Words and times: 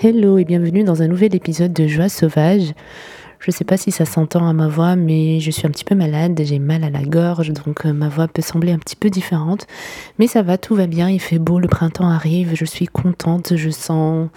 Hello 0.00 0.38
et 0.38 0.44
bienvenue 0.44 0.84
dans 0.84 1.02
un 1.02 1.08
nouvel 1.08 1.34
épisode 1.34 1.72
de 1.72 1.88
Joie 1.88 2.08
sauvage. 2.08 2.72
Je 3.40 3.50
ne 3.50 3.52
sais 3.52 3.64
pas 3.64 3.76
si 3.76 3.90
ça 3.90 4.04
s'entend 4.04 4.46
à 4.46 4.52
ma 4.52 4.68
voix, 4.68 4.94
mais 4.94 5.40
je 5.40 5.50
suis 5.50 5.66
un 5.66 5.70
petit 5.70 5.84
peu 5.84 5.96
malade, 5.96 6.40
j'ai 6.44 6.60
mal 6.60 6.84
à 6.84 6.90
la 6.90 7.02
gorge, 7.02 7.52
donc 7.52 7.84
euh, 7.84 7.92
ma 7.92 8.08
voix 8.08 8.28
peut 8.28 8.40
sembler 8.40 8.70
un 8.70 8.78
petit 8.78 8.94
peu 8.94 9.10
différente. 9.10 9.66
Mais 10.20 10.28
ça 10.28 10.42
va, 10.42 10.56
tout 10.56 10.76
va 10.76 10.86
bien, 10.86 11.10
il 11.10 11.18
fait 11.18 11.40
beau, 11.40 11.58
le 11.58 11.66
printemps 11.66 12.08
arrive, 12.08 12.52
je 12.54 12.64
suis 12.64 12.86
contente, 12.86 13.56
je 13.56 13.70
sens 13.70 14.28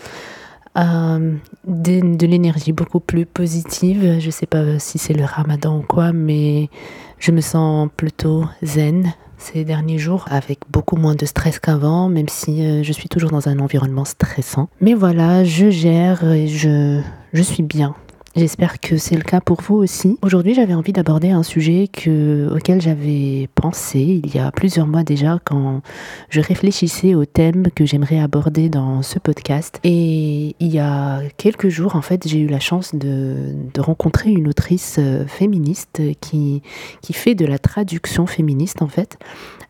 euh, 0.79 1.36
de, 1.68 2.15
de 2.15 2.25
l'énergie 2.25 2.71
beaucoup 2.71 3.00
plus 3.00 3.28
positive. 3.28 4.18
Je 4.19 4.25
ne 4.25 4.32
sais 4.32 4.47
pas 4.47 4.79
si 4.79 4.97
c'est 4.97 5.14
le 5.14 5.25
ramadan 5.25 5.78
ou 5.78 5.83
quoi, 5.83 6.11
mais 6.11 6.69
je 7.19 7.29
me 7.29 7.41
sens 7.41 7.87
plutôt 7.96 8.46
zen, 8.64 9.14
ces 9.41 9.63
derniers 9.65 9.97
jours 9.97 10.25
avec 10.29 10.59
beaucoup 10.69 10.95
moins 10.95 11.15
de 11.15 11.25
stress 11.25 11.59
qu'avant, 11.59 12.09
même 12.09 12.29
si 12.29 12.63
euh, 12.63 12.83
je 12.83 12.91
suis 12.91 13.09
toujours 13.09 13.32
dans 13.32 13.47
un 13.47 13.59
environnement 13.59 14.05
stressant. 14.05 14.69
Mais 14.79 14.93
voilà, 14.93 15.43
je 15.43 15.69
gère 15.69 16.23
et 16.32 16.47
je, 16.47 17.01
je 17.33 17.41
suis 17.41 17.63
bien. 17.63 17.96
J'espère 18.33 18.79
que 18.79 18.95
c'est 18.95 19.15
le 19.15 19.23
cas 19.23 19.41
pour 19.41 19.59
vous 19.61 19.75
aussi. 19.75 20.17
Aujourd'hui, 20.21 20.53
j'avais 20.53 20.73
envie 20.73 20.93
d'aborder 20.93 21.31
un 21.31 21.43
sujet 21.43 21.89
que, 21.91 22.49
auquel 22.55 22.81
j'avais 22.81 23.49
pensé 23.55 24.21
il 24.23 24.33
y 24.33 24.39
a 24.39 24.54
plusieurs 24.54 24.87
mois 24.87 25.04
déjà 25.04 25.39
quand 25.43 25.81
je 26.29 26.39
réfléchissais 26.39 27.13
au 27.13 27.25
thème 27.25 27.67
que 27.75 27.85
j'aimerais 27.85 28.19
aborder 28.19 28.69
dans 28.69 29.01
ce 29.01 29.19
podcast. 29.19 29.81
Et 29.83 30.55
il 30.61 30.67
y 30.73 30.79
a 30.79 31.21
quelques 31.35 31.67
jours, 31.67 31.97
en 31.97 32.02
fait, 32.02 32.25
j'ai 32.25 32.39
eu 32.39 32.47
la 32.47 32.61
chance 32.61 32.95
de, 32.95 33.53
de, 33.73 33.81
rencontrer 33.81 34.31
une 34.31 34.47
autrice 34.47 34.95
euh, 34.97 35.25
féministe 35.27 36.02
qui, 36.21 36.61
qui 37.02 37.11
fait 37.11 37.35
de 37.35 37.45
la 37.45 37.59
traduction 37.59 38.27
féministe, 38.27 38.81
en 38.81 38.88
fait. 38.88 39.17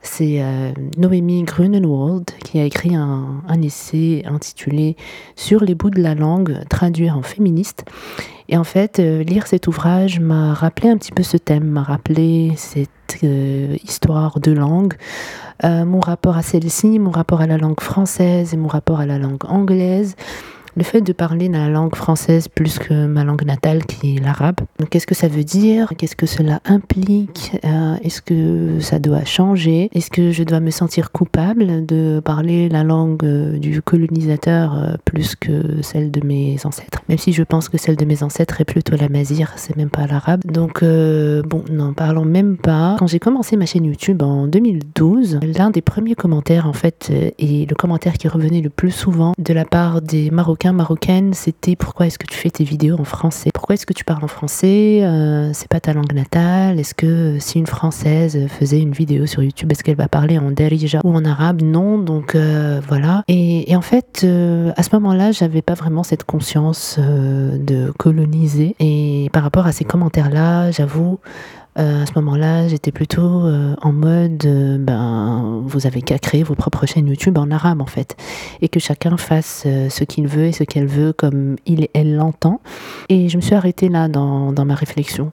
C'est 0.03 0.41
euh, 0.41 0.71
Noémie 0.98 1.43
Grunenwald 1.43 2.25
qui 2.43 2.59
a 2.59 2.65
écrit 2.65 2.96
un, 2.96 3.41
un 3.48 3.62
essai 3.62 4.23
intitulé 4.25 4.96
Sur 5.35 5.63
les 5.63 5.75
bouts 5.75 5.91
de 5.91 6.01
la 6.01 6.15
langue, 6.15 6.59
traduire 6.70 7.18
en 7.18 7.21
féministe. 7.21 7.85
Et 8.49 8.57
en 8.57 8.63
fait, 8.63 8.99
euh, 8.99 9.23
lire 9.23 9.47
cet 9.47 9.67
ouvrage 9.67 10.20
m'a 10.20 10.53
rappelé 10.53 10.89
un 10.89 10.97
petit 10.97 11.11
peu 11.11 11.23
ce 11.23 11.37
thème, 11.37 11.65
m'a 11.65 11.84
rappelé 11.84 12.53
cette 12.57 12.89
euh, 13.23 13.75
histoire 13.84 14.39
de 14.39 14.51
langue, 14.51 14.93
euh, 15.63 15.85
mon 15.85 15.99
rapport 15.99 16.37
à 16.37 16.41
celle-ci, 16.41 16.99
mon 16.99 17.12
rapport 17.12 17.41
à 17.41 17.47
la 17.47 17.57
langue 17.57 17.79
française 17.79 18.53
et 18.53 18.57
mon 18.57 18.67
rapport 18.67 18.99
à 18.99 19.05
la 19.05 19.17
langue 19.17 19.45
anglaise 19.45 20.15
le 20.76 20.84
fait 20.84 21.02
de 21.02 21.14
parler 21.14 21.50
la 21.50 21.70
langue 21.70 21.96
française 21.96 22.48
plus 22.48 22.80
que 22.80 23.05
ma 23.05 23.24
langue 23.24 23.46
natale 23.46 23.86
qui 23.86 24.16
est 24.16 24.20
l'arabe. 24.20 24.62
Qu'est-ce 24.90 25.08
que 25.08 25.16
ça 25.16 25.27
veut 25.27 25.44
dire? 25.44 25.94
Qu'est-ce 25.98 26.16
que 26.16 26.26
cela 26.26 26.62
implique? 26.66 27.52
Euh, 27.66 27.96
Est-ce 28.04 28.22
que 28.22 28.80
ça 28.80 28.99
doit 28.99 29.26
changer? 29.26 29.90
Est-ce 29.94 30.10
que 30.10 30.32
je 30.32 30.44
dois 30.44 30.60
me 30.60 30.72
sentir 30.72 31.12
coupable 31.12 31.86
de 31.86 32.22
parler 32.24 32.70
la 32.70 32.84
langue 32.84 33.24
euh, 33.24 33.58
du 33.58 33.82
colonisateur 33.82 34.76
euh, 34.77 34.94
plus 35.05 35.36
que 35.36 35.82
celle 35.82 36.12
de 36.12 36.26
mes 36.26 36.58
ancêtres? 36.66 37.02
Même 37.10 37.18
si 37.18 37.34
je 37.34 37.44
pense 37.44 37.70
que 37.70 37.77
celle 37.77 37.96
de 37.96 38.05
mes 38.05 38.24
ancêtres 38.24 38.62
est 38.62 38.66
plutôt 38.66 38.96
la 38.96 39.10
mazire, 39.10 39.54
c'est 39.55 39.76
même 39.76 39.90
pas 39.90 40.08
l'arabe. 40.08 40.42
Donc 40.46 40.84
bon, 40.84 41.64
n'en 41.70 41.94
parlons 41.94 42.26
même 42.26 42.58
pas. 42.58 42.96
Quand 42.99 43.08
j'ai 43.08 43.20
commencé 43.20 43.58
ma 43.58 43.66
chaîne 43.66 43.86
YouTube 43.86 44.22
en 44.22 44.48
2012, 44.48 45.40
l'un 45.58 45.70
des 45.70 45.82
premiers 45.82 46.16
commentaires 46.16 46.68
en 46.68 46.74
fait 46.74 47.12
et 47.38 47.66
le 47.66 47.76
commentaire 47.76 48.14
qui 48.14 48.27
revenait 48.27 48.62
le 48.62 48.70
plus 48.70 48.92
souvent 48.92 49.34
de 49.38 49.54
la 49.54 49.66
part 49.66 50.02
des 50.02 50.32
Marocains 50.32 50.60
marocaine, 50.71 51.34
c'était 51.34 51.76
pourquoi 51.76 52.07
est-ce 52.07 52.20
que 52.20 52.27
tu 52.27 52.37
fais 52.37 52.51
tes 52.51 52.63
vidéos 52.63 52.99
en 52.99 53.04
français? 53.04 53.49
Pourquoi 53.54 53.73
est-ce 53.73 53.85
que 53.85 53.93
tu 53.93 54.04
parles 54.04 54.23
en 54.23 54.27
français? 54.27 54.99
Euh, 55.03 55.49
C'est 55.53 55.68
pas 55.68 55.79
ta 55.79 55.93
langue 55.93 56.13
natale? 56.13 56.79
Est-ce 56.79 56.93
que 56.93 57.05
euh, 57.07 57.40
si 57.40 57.57
une 57.57 57.65
française 57.65 58.48
faisait 58.48 58.79
une 58.79 58.91
vidéo 58.91 59.26
sur 59.26 59.41
YouTube, 59.41 59.71
est-ce 59.71 59.84
qu'elle 59.84 59.95
va 59.95 60.07
parler 60.07 60.37
en 60.37 60.51
derija 60.51 61.01
ou 61.03 61.13
en 61.15 61.26
arabe? 61.26 61.62
Non, 61.62 61.98
donc 61.98 62.35
euh, 62.35 62.79
voilà. 62.87 63.23
Et, 63.27 63.76
en 63.76 63.81
fait, 63.81 64.23
à 64.23 64.84
ce 64.84 64.90
moment-là, 64.94 65.31
j'avais 65.31 65.62
pas 65.63 65.73
vraiment 65.73 66.03
cette 66.03 66.23
conscience 66.23 67.00
de 67.00 67.91
coloniser. 67.97 68.75
Et 68.80 69.30
par 69.34 69.44
rapport 69.44 69.66
à 69.66 69.72
ces 69.72 69.86
commentaires-là, 69.86 70.72
j'avoue, 70.72 71.19
euh, 71.80 72.04
à 72.04 72.06
ce 72.06 72.12
moment-là, 72.16 72.68
j'étais 72.68 72.92
plutôt 72.92 73.46
euh, 73.46 73.76
en 73.82 73.94
mode, 73.94 74.46
euh, 74.46 74.78
ben, 74.78 75.62
vous 75.64 75.88
avez 75.88 76.02
qu'à 76.02 76.20
créer 76.20 76.44
vos 76.44 76.56
propres 76.56 76.86
chaînes 76.86 77.08
YouTube 77.08 77.38
en 77.38 77.50
arabe 77.50 77.82
en 77.82 77.86
fait, 77.86 78.18
et 78.62 78.68
que 78.68 78.80
chacun 78.80 79.16
fasse 79.16 79.66
ce 79.66 80.04
qu'il 80.04 80.28
veut 80.28 80.46
et 80.46 80.52
ce 80.52 80.64
qu'elle 80.64 80.88
veut 80.88 81.14
comme 81.14 81.56
il 81.66 81.84
et 81.84 81.92
elle 81.94 82.16
l'entend. 82.16 82.60
Et 83.08 83.30
je 83.30 83.38
me 83.38 83.42
suis 83.42 83.56
arrêtée 83.56 83.88
là 83.88 84.10
dans, 84.10 84.52
dans 84.52 84.66
ma 84.66 84.76
réflexion. 84.76 85.31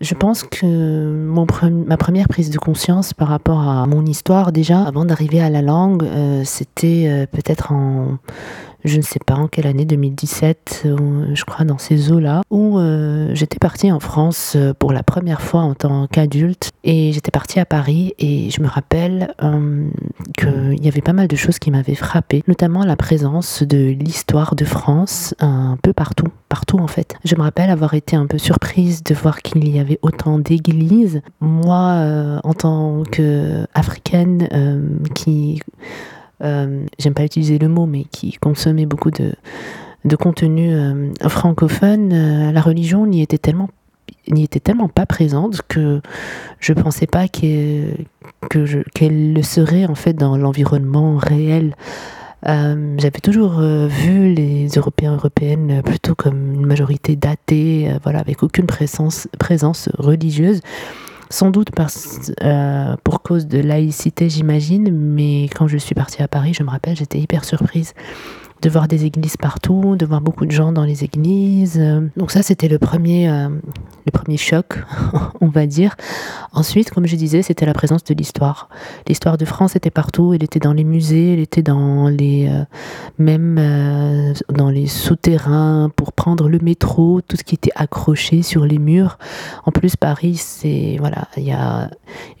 Je 0.00 0.14
pense 0.14 0.42
que 0.42 1.14
mon 1.26 1.46
ma 1.86 1.96
première 1.96 2.26
prise 2.26 2.50
de 2.50 2.58
conscience 2.58 3.12
par 3.12 3.28
rapport 3.28 3.60
à 3.60 3.86
mon 3.86 4.04
histoire 4.04 4.50
déjà, 4.50 4.82
avant 4.82 5.04
d'arriver 5.04 5.40
à 5.40 5.50
la 5.50 5.62
langue, 5.62 6.04
c'était 6.44 7.28
peut-être 7.30 7.72
en 7.72 8.18
je 8.84 8.96
ne 8.96 9.02
sais 9.02 9.20
pas 9.24 9.34
en 9.34 9.48
quelle 9.48 9.66
année, 9.66 9.84
2017, 9.84 10.86
je 11.34 11.44
crois, 11.44 11.64
dans 11.64 11.78
ces 11.78 12.12
eaux-là, 12.12 12.42
où 12.50 12.78
euh, 12.78 13.30
j'étais 13.34 13.58
partie 13.58 13.90
en 13.92 14.00
France 14.00 14.54
euh, 14.56 14.72
pour 14.78 14.92
la 14.92 15.02
première 15.02 15.40
fois 15.40 15.62
en 15.62 15.74
tant 15.74 16.06
qu'adulte. 16.06 16.70
Et 16.84 17.12
j'étais 17.12 17.30
partie 17.30 17.60
à 17.60 17.64
Paris 17.64 18.14
et 18.18 18.50
je 18.50 18.60
me 18.60 18.68
rappelle 18.68 19.34
euh, 19.42 19.88
qu'il 20.36 20.84
y 20.84 20.88
avait 20.88 21.00
pas 21.00 21.12
mal 21.12 21.28
de 21.28 21.36
choses 21.36 21.58
qui 21.58 21.70
m'avaient 21.70 21.94
frappé, 21.94 22.42
notamment 22.48 22.84
la 22.84 22.96
présence 22.96 23.62
de 23.62 23.88
l'histoire 23.88 24.54
de 24.54 24.64
France 24.64 25.34
un 25.40 25.78
peu 25.82 25.92
partout, 25.92 26.28
partout 26.48 26.78
en 26.78 26.88
fait. 26.88 27.14
Je 27.24 27.36
me 27.36 27.42
rappelle 27.42 27.70
avoir 27.70 27.94
été 27.94 28.16
un 28.16 28.26
peu 28.26 28.38
surprise 28.38 29.02
de 29.02 29.14
voir 29.14 29.42
qu'il 29.42 29.68
y 29.68 29.78
avait 29.78 29.98
autant 30.02 30.38
d'églises. 30.38 31.22
Moi, 31.40 32.40
en 32.42 32.54
tant 32.54 33.02
qu'Africaine 33.04 34.48
qui 35.14 35.60
euh, 36.42 36.84
j'aime 36.98 37.14
pas 37.14 37.24
utiliser 37.24 37.58
le 37.58 37.68
mot, 37.68 37.86
mais 37.86 38.04
qui 38.04 38.32
consommait 38.32 38.86
beaucoup 38.86 39.10
de, 39.10 39.32
de 40.04 40.16
contenu 40.16 40.72
euh, 40.72 41.12
francophone, 41.28 42.12
euh, 42.12 42.52
la 42.52 42.60
religion 42.60 43.06
n'y 43.06 43.22
était 43.22 43.38
tellement 43.38 43.68
n'y 44.28 44.44
était 44.44 44.60
tellement 44.60 44.88
pas 44.88 45.04
présente 45.04 45.62
que 45.66 46.00
je 46.60 46.72
pensais 46.72 47.08
pas 47.08 47.26
qu'elle 47.26 48.06
le 48.50 49.42
serait 49.42 49.86
en 49.86 49.96
fait 49.96 50.12
dans 50.12 50.36
l'environnement 50.36 51.16
réel. 51.16 51.74
J'avais 52.44 53.20
toujours 53.20 53.60
vu 53.60 54.32
les 54.32 54.68
Européens 54.76 55.14
européennes 55.14 55.82
plutôt 55.84 56.14
comme 56.14 56.54
une 56.54 56.66
majorité 56.66 57.16
datée, 57.16 57.90
voilà, 58.04 58.20
avec 58.20 58.44
aucune 58.44 58.66
présence, 58.66 59.28
présence 59.38 59.88
religieuse 59.98 60.60
sans 61.32 61.50
doute 61.50 61.68
euh, 62.42 62.96
pour 63.02 63.22
cause 63.22 63.46
de 63.46 63.58
laïcité, 63.58 64.28
j'imagine, 64.28 64.90
mais 64.92 65.44
quand 65.44 65.66
je 65.66 65.78
suis 65.78 65.94
partie 65.94 66.22
à 66.22 66.28
Paris, 66.28 66.52
je 66.54 66.62
me 66.62 66.68
rappelle, 66.68 66.94
j'étais 66.94 67.18
hyper 67.18 67.44
surprise 67.44 67.94
de 68.60 68.68
voir 68.68 68.86
des 68.86 69.06
églises 69.06 69.36
partout, 69.36 69.96
de 69.96 70.06
voir 70.06 70.20
beaucoup 70.20 70.46
de 70.46 70.52
gens 70.52 70.72
dans 70.72 70.84
les 70.84 71.04
églises. 71.04 71.82
Donc 72.16 72.30
ça, 72.30 72.42
c'était 72.42 72.68
le 72.68 72.78
premier, 72.78 73.28
euh, 73.28 73.48
le 73.48 74.12
premier 74.12 74.36
choc, 74.36 74.78
on 75.40 75.48
va 75.48 75.66
dire. 75.66 75.96
Ensuite, 76.54 76.90
comme 76.90 77.06
je 77.06 77.16
disais, 77.16 77.42
c'était 77.42 77.66
la 77.66 77.72
présence 77.72 78.04
de 78.04 78.14
l'histoire. 78.14 78.68
L'histoire 79.06 79.38
de 79.38 79.44
France 79.44 79.74
était 79.76 79.90
partout. 79.90 80.34
Elle 80.34 80.44
était 80.44 80.58
dans 80.58 80.72
les 80.72 80.84
musées, 80.84 81.32
elle 81.34 81.40
était 81.40 81.62
dans 81.62 82.08
les, 82.08 82.48
euh, 82.48 82.64
même 83.18 83.56
euh, 83.58 84.34
dans 84.50 84.68
les 84.68 84.86
souterrains 84.86 85.90
pour 85.96 86.12
prendre 86.12 86.48
le 86.48 86.58
métro, 86.58 87.20
tout 87.22 87.36
ce 87.36 87.44
qui 87.44 87.54
était 87.54 87.72
accroché 87.74 88.42
sur 88.42 88.66
les 88.66 88.78
murs. 88.78 89.18
En 89.64 89.72
plus, 89.72 89.96
Paris, 89.96 90.36
c'est 90.36 90.96
voilà, 90.98 91.28
il 91.36 91.44
y 91.44 91.52
a 91.52 91.90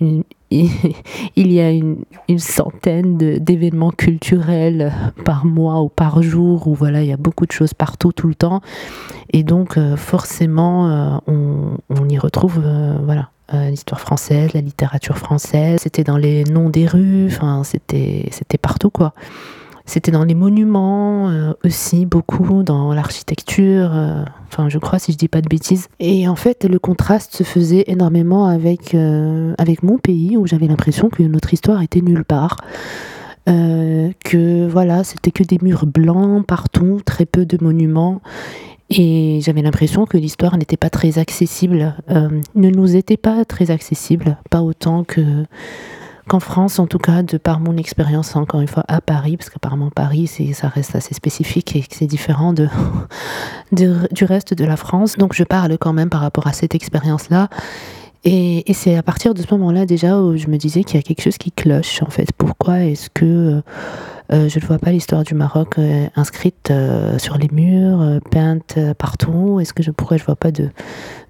une, 0.00 0.24
il 1.36 1.52
y 1.52 1.60
a 1.60 1.70
une, 1.70 2.04
centaine 2.38 3.16
d'événements 3.16 3.90
culturels 3.90 4.92
par 5.24 5.44
mois 5.44 5.82
ou 5.82 5.88
par 5.88 6.22
jour 6.22 6.66
où 6.66 6.74
voilà, 6.74 7.02
il 7.02 7.08
y 7.08 7.12
a 7.12 7.16
beaucoup 7.16 7.46
de 7.46 7.52
choses 7.52 7.74
partout 7.74 8.12
tout 8.12 8.26
le 8.26 8.34
temps. 8.34 8.60
Et 9.32 9.42
donc, 9.42 9.76
euh, 9.76 9.96
forcément, 9.96 10.88
euh, 10.88 11.18
on, 11.26 12.08
y 12.08 12.18
retrouve 12.18 12.62
voilà, 13.04 13.30
l'histoire 13.52 14.00
française, 14.00 14.52
la 14.54 14.60
littérature 14.60 15.18
française. 15.18 15.80
C'était 15.82 16.04
dans 16.04 16.16
les 16.16 16.44
noms 16.44 16.70
des 16.70 16.86
rues, 16.86 17.26
enfin, 17.26 17.62
c'était 17.64 18.58
partout, 18.60 18.90
quoi. 18.90 19.14
C'était 19.84 20.12
dans 20.12 20.24
les 20.24 20.34
monuments 20.34 21.28
euh, 21.30 21.54
aussi, 21.64 22.06
beaucoup 22.06 22.62
dans 22.62 22.94
l'architecture, 22.94 23.90
euh, 23.92 24.22
enfin 24.48 24.68
je 24.68 24.78
crois 24.78 24.98
si 24.98 25.12
je 25.12 25.16
dis 25.16 25.28
pas 25.28 25.40
de 25.40 25.48
bêtises. 25.48 25.88
Et 25.98 26.28
en 26.28 26.36
fait, 26.36 26.64
le 26.64 26.78
contraste 26.78 27.36
se 27.36 27.42
faisait 27.42 27.84
énormément 27.88 28.46
avec, 28.46 28.94
euh, 28.94 29.54
avec 29.58 29.82
mon 29.82 29.98
pays 29.98 30.36
où 30.36 30.46
j'avais 30.46 30.68
l'impression 30.68 31.08
que 31.08 31.22
notre 31.24 31.52
histoire 31.52 31.82
était 31.82 32.00
nulle 32.00 32.24
part. 32.24 32.56
que 33.46 34.68
voilà, 34.68 35.02
c'était 35.02 35.32
que 35.32 35.42
des 35.42 35.58
murs 35.60 35.86
blancs 35.86 36.46
partout, 36.46 37.00
très 37.04 37.26
peu 37.26 37.44
de 37.44 37.58
monuments. 37.60 38.22
Et 38.94 39.40
j'avais 39.42 39.62
l'impression 39.62 40.04
que 40.04 40.18
l'histoire 40.18 40.58
n'était 40.58 40.76
pas 40.76 40.90
très 40.90 41.18
accessible, 41.18 41.94
ne 42.08 42.70
nous 42.70 42.94
était 42.94 43.16
pas 43.16 43.44
très 43.46 43.70
accessible, 43.70 44.36
pas 44.50 44.60
autant 44.60 45.02
que 45.04 45.46
qu'en 46.28 46.40
France, 46.40 46.78
en 46.78 46.86
tout 46.86 46.98
cas, 46.98 47.22
de 47.22 47.36
par 47.36 47.58
mon 47.58 47.76
expérience, 47.76 48.36
encore 48.36 48.60
une 48.60 48.68
fois, 48.68 48.84
à 48.88 49.00
Paris, 49.00 49.36
parce 49.36 49.50
qu'apparemment 49.50 49.90
Paris, 49.90 50.28
ça 50.52 50.68
reste 50.68 50.94
assez 50.94 51.14
spécifique 51.14 51.74
et 51.74 51.84
c'est 51.90 52.06
différent 52.06 52.52
de, 52.52 52.68
du 53.72 54.24
reste 54.24 54.54
de 54.54 54.64
la 54.64 54.76
France. 54.76 55.16
Donc 55.16 55.34
je 55.34 55.44
parle 55.44 55.76
quand 55.78 55.92
même 55.92 56.10
par 56.10 56.20
rapport 56.20 56.46
à 56.46 56.52
cette 56.52 56.74
expérience-là. 56.74 57.48
Et, 58.24 58.70
et 58.70 58.74
c'est 58.74 58.96
à 58.96 59.02
partir 59.02 59.34
de 59.34 59.42
ce 59.42 59.48
moment-là 59.52 59.84
déjà 59.84 60.20
où 60.20 60.36
je 60.36 60.46
me 60.46 60.56
disais 60.56 60.84
qu'il 60.84 60.96
y 60.96 60.98
a 61.00 61.02
quelque 61.02 61.22
chose 61.22 61.38
qui 61.38 61.50
cloche, 61.50 62.02
en 62.02 62.10
fait. 62.10 62.28
Pourquoi 62.38 62.80
est-ce 62.80 63.10
que 63.10 63.62
je 64.30 64.58
ne 64.58 64.64
vois 64.66 64.78
pas 64.78 64.90
l'histoire 64.90 65.24
du 65.24 65.34
Maroc 65.34 65.76
inscrite 66.16 66.72
sur 67.18 67.36
les 67.38 67.48
murs, 67.52 68.20
peinte 68.30 68.78
partout. 68.98 69.60
Est-ce 69.60 69.72
que 69.72 69.82
je 69.82 69.90
pourrais, 69.90 70.18
je 70.18 70.24
vois 70.24 70.36
pas 70.36 70.50
de, 70.50 70.70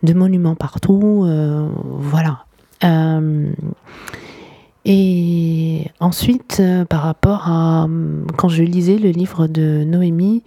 de 0.03 0.13
monuments 0.15 0.55
partout. 0.55 1.27
voilà. 1.83 2.45
et 4.85 5.87
ensuite, 6.01 6.63
par 6.89 7.03
rapport 7.03 7.49
à 7.49 7.89
quand 8.37 8.49
je 8.49 8.63
lisais 8.63 8.99
le 8.99 9.11
livre 9.11 9.47
de 9.47 9.85
Noémie, 9.85 10.43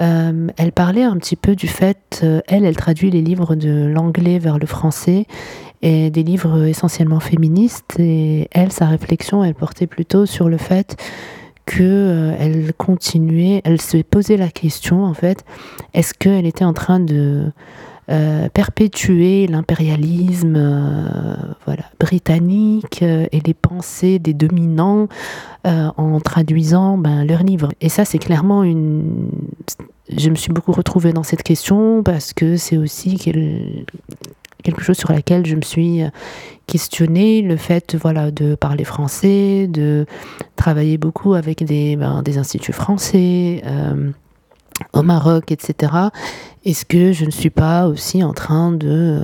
euh, 0.00 0.48
elle 0.56 0.72
parlait 0.72 1.02
un 1.02 1.16
petit 1.16 1.36
peu 1.36 1.54
du 1.54 1.68
fait, 1.68 2.20
euh, 2.22 2.40
elle, 2.48 2.64
elle 2.64 2.76
traduit 2.76 3.10
les 3.10 3.22
livres 3.22 3.54
de 3.54 3.86
l'anglais 3.86 4.38
vers 4.38 4.58
le 4.58 4.66
français 4.66 5.26
et 5.82 6.10
des 6.10 6.22
livres 6.22 6.64
essentiellement 6.64 7.20
féministes. 7.20 7.98
Et 7.98 8.48
elle, 8.52 8.72
sa 8.72 8.86
réflexion, 8.86 9.42
elle 9.44 9.54
portait 9.54 9.86
plutôt 9.86 10.26
sur 10.26 10.48
le 10.48 10.58
fait 10.58 10.96
que 11.66 11.82
euh, 11.82 12.36
elle 12.38 12.72
continuait, 12.74 13.60
elle 13.64 13.80
se 13.80 13.98
posait 13.98 14.36
la 14.36 14.48
question 14.48 15.04
en 15.04 15.14
fait, 15.14 15.44
est-ce 15.94 16.14
qu'elle 16.14 16.46
était 16.46 16.64
en 16.64 16.72
train 16.72 17.00
de 17.00 17.52
perpétuer 18.54 19.48
l'impérialisme 19.48 20.54
voilà, 21.64 21.82
britannique 21.98 23.02
et 23.02 23.42
les 23.44 23.52
pensées 23.52 24.20
des 24.20 24.32
dominants 24.32 25.08
en 25.64 26.20
traduisant 26.20 26.98
ben, 26.98 27.24
leurs 27.24 27.42
livres? 27.42 27.72
Et 27.80 27.88
ça, 27.88 28.04
c'est 28.04 28.18
clairement 28.18 28.62
une 28.62 29.28
je 30.08 30.30
me 30.30 30.36
suis 30.36 30.52
beaucoup 30.52 30.72
retrouvée 30.72 31.12
dans 31.12 31.22
cette 31.22 31.42
question 31.42 32.02
parce 32.02 32.32
que 32.32 32.56
c'est 32.56 32.76
aussi 32.76 33.16
quelque 34.66 34.82
chose 34.82 34.96
sur 34.96 35.12
laquelle 35.12 35.46
je 35.46 35.54
me 35.54 35.62
suis 35.62 36.02
questionnée, 36.66 37.42
le 37.42 37.56
fait 37.56 37.94
voilà, 37.94 38.30
de 38.30 38.54
parler 38.56 38.84
français, 38.84 39.66
de 39.68 40.06
travailler 40.56 40.98
beaucoup 40.98 41.34
avec 41.34 41.64
des, 41.64 41.96
ben, 41.96 42.22
des 42.22 42.38
instituts 42.38 42.72
français. 42.72 43.62
Euh, 43.64 44.10
au 44.92 45.02
Maroc, 45.02 45.52
etc. 45.52 45.92
Est-ce 46.64 46.84
que 46.84 47.12
je 47.12 47.24
ne 47.24 47.30
suis 47.30 47.48
pas 47.50 47.86
aussi 47.86 48.22
en 48.22 48.34
train 48.34 48.72
de 48.72 49.22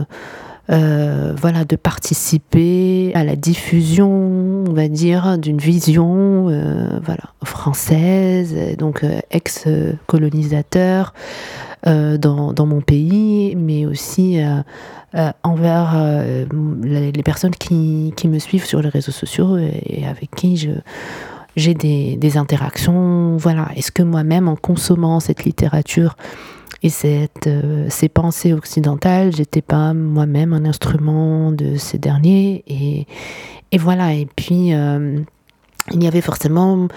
euh, 0.71 1.35
voilà, 1.37 1.65
de 1.65 1.75
participer 1.75 3.11
à 3.15 3.25
la 3.25 3.35
diffusion, 3.35 4.65
on 4.69 4.73
va 4.73 4.89
dire, 4.89 5.37
d'une 5.37 5.59
vision 5.59 6.49
euh, 6.49 7.01
voilà, 7.03 7.25
française, 7.45 8.55
donc 8.79 9.03
euh, 9.03 9.19
ex-colonisateur 9.33 11.15
dans, 11.85 12.53
dans, 12.53 12.67
mon 12.67 12.81
pays, 12.81 13.57
mais 13.57 13.87
aussi 13.87 14.39
envers 15.43 16.25
les 16.83 17.23
personnes 17.25 17.55
qui, 17.55 18.13
qui, 18.17 18.29
me 18.29 18.39
suivent 18.39 18.65
sur 18.65 18.81
les 18.83 18.89
réseaux 18.89 19.13
sociaux 19.13 19.59
et, 19.59 20.05
avec 20.07 20.31
qui 20.35 20.57
je 20.57 20.71
j'ai 21.55 21.75
des, 21.75 22.17
des, 22.17 22.39
interactions. 22.39 23.37
Voilà, 23.37 23.69
est-ce 23.77 23.93
que 23.93 24.03
moi-même, 24.03 24.49
en 24.49 24.57
consommant 24.57 25.21
cette 25.21 25.45
littérature, 25.45 26.17
et 26.83 26.89
cette, 26.89 27.47
euh, 27.47 27.87
ces 27.89 28.09
pensées 28.09 28.53
occidentales, 28.53 29.35
j'étais 29.35 29.63
pas 29.63 29.95
moi-même 29.95 30.53
un 30.53 30.65
instrument 30.65 31.53
de 31.53 31.77
ces 31.77 31.99
derniers. 31.99 32.65
Et, 32.67 33.07
et 33.71 33.79
voilà. 33.79 34.15
Et 34.15 34.27
puis, 34.27 34.75
euh, 34.75 35.19
il 35.91 36.03
y 36.03 36.07
avait 36.07 36.21
forcément 36.21 36.89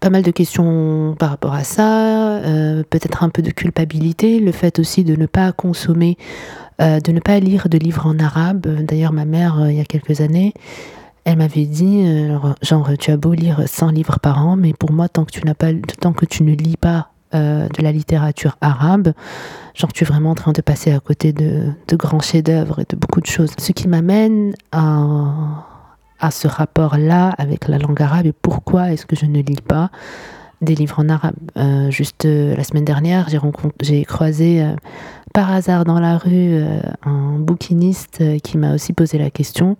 pas 0.00 0.10
mal 0.10 0.22
de 0.22 0.30
questions 0.30 1.16
par 1.18 1.30
rapport 1.30 1.54
à 1.54 1.64
ça, 1.64 2.38
euh, 2.38 2.82
peut-être 2.88 3.22
un 3.22 3.30
peu 3.30 3.42
de 3.42 3.50
culpabilité, 3.50 4.38
le 4.38 4.52
fait 4.52 4.78
aussi 4.78 5.04
de 5.04 5.16
ne 5.16 5.26
pas 5.26 5.52
consommer, 5.52 6.18
de 6.80 7.12
ne 7.12 7.20
pas 7.20 7.38
lire 7.38 7.68
de 7.68 7.78
livres 7.78 8.04
en 8.06 8.18
arabe. 8.18 8.66
D'ailleurs, 8.84 9.12
ma 9.12 9.24
mère, 9.24 9.64
il 9.68 9.76
y 9.76 9.80
a 9.80 9.84
quelques 9.84 10.20
années, 10.20 10.52
elle 11.24 11.38
m'avait 11.38 11.66
dit, 11.66 12.04
genre, 12.62 12.90
tu 12.98 13.12
as 13.12 13.16
beau 13.16 13.32
lire 13.32 13.62
100 13.64 13.90
livres 13.90 14.18
par 14.18 14.44
an, 14.44 14.56
mais 14.56 14.72
pour 14.72 14.90
moi, 14.90 15.08
tant 15.08 15.24
que 15.24 15.30
tu 15.30 15.40
n'as 15.44 15.54
pas, 15.54 15.68
tant 16.00 16.12
que 16.12 16.26
tu 16.26 16.42
ne 16.42 16.52
lis 16.52 16.76
pas 16.76 17.10
euh, 17.34 17.66
de 17.76 17.82
la 17.82 17.90
littérature 17.90 18.56
arabe. 18.60 19.12
Genre, 19.74 19.92
tu 19.92 20.04
es 20.04 20.06
vraiment 20.06 20.30
en 20.30 20.34
train 20.36 20.52
de 20.52 20.60
passer 20.60 20.92
à 20.92 21.00
côté 21.00 21.32
de, 21.32 21.72
grands 21.94 22.20
chefs-d'œuvre 22.20 22.78
et 22.78 22.86
de 22.88 22.94
beaucoup 22.94 23.20
de 23.20 23.26
choses. 23.26 23.50
Ce 23.58 23.72
qui 23.72 23.88
m'amène 23.88 24.54
à, 24.70 25.66
à 26.24 26.30
ce 26.30 26.48
rapport-là 26.48 27.34
avec 27.38 27.68
la 27.68 27.78
langue 27.78 28.00
arabe 28.00 28.26
et 28.26 28.32
pourquoi 28.32 28.92
est-ce 28.92 29.06
que 29.06 29.16
je 29.16 29.26
ne 29.26 29.42
lis 29.42 29.60
pas 29.60 29.90
des 30.62 30.74
livres 30.74 30.98
en 30.98 31.08
arabe. 31.10 31.34
Euh, 31.58 31.90
juste 31.90 32.24
euh, 32.24 32.56
la 32.56 32.64
semaine 32.64 32.86
dernière, 32.86 33.28
j'ai 33.82 34.04
croisé 34.04 34.66
par 35.34 35.52
hasard 35.52 35.84
dans 35.84 36.00
la 36.00 36.16
rue 36.16 36.62
un 37.04 37.38
bouquiniste 37.38 38.22
qui 38.42 38.56
m'a 38.56 38.74
aussi 38.74 38.92
posé 38.92 39.18
la 39.18 39.30
question 39.30 39.76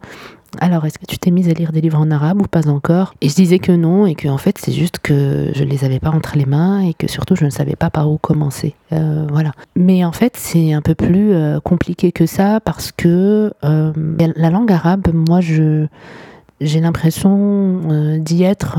alors, 0.61 0.85
est-ce 0.87 0.99
que 0.99 1.07
tu 1.07 1.19
t'es 1.19 1.31
mise 1.31 1.49
à 1.49 1.53
lire 1.53 1.73
des 1.73 1.81
livres 1.81 1.99
en 1.99 2.11
arabe 2.11 2.41
ou 2.41 2.47
pas 2.47 2.69
encore? 2.69 3.15
Et 3.21 3.29
je 3.29 3.35
disais 3.35 3.59
que 3.59 3.73
non, 3.73 4.07
et 4.07 4.15
que 4.15 4.29
en 4.29 4.39
fait, 4.39 4.59
c'est 4.59 4.73
juste 4.73 4.99
que 4.99 5.51
je 5.55 5.65
les 5.65 5.85
avais 5.85 6.01
pas 6.01 6.11
entre 6.11 6.37
les 6.37 6.47
mains 6.47 6.81
et 6.81 6.95
que 6.95 7.09
surtout, 7.09 7.35
je 7.37 7.45
ne 7.45 7.51
savais 7.51 7.77
pas 7.77 7.91
par 7.91 8.11
où 8.11 8.19
commencer. 8.19 8.75
Euh, 8.93 9.27
voilà. 9.31 9.53
Mais 9.77 10.05
en 10.05 10.13
fait, 10.13 10.37
c'est 10.37 10.73
un 10.73 10.83
peu 10.83 10.95
plus 10.95 11.33
euh, 11.33 11.61
compliqué 11.61 12.13
que 12.13 12.27
ça 12.27 12.61
parce 12.61 12.93
que 12.93 13.53
euh, 13.65 13.93
la 14.37 14.51
langue 14.51 14.73
arabe, 14.73 15.09
moi, 15.13 15.41
je 15.41 15.87
j'ai 16.61 16.81
l'impression 16.81 18.19
d'y 18.19 18.45
être 18.45 18.79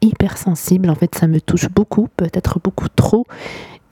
hyper 0.00 0.36
sensible. 0.36 0.90
En 0.90 0.94
fait, 0.94 1.14
ça 1.14 1.26
me 1.26 1.40
touche 1.40 1.68
beaucoup, 1.70 2.08
peut-être 2.16 2.60
beaucoup 2.62 2.88
trop. 2.88 3.26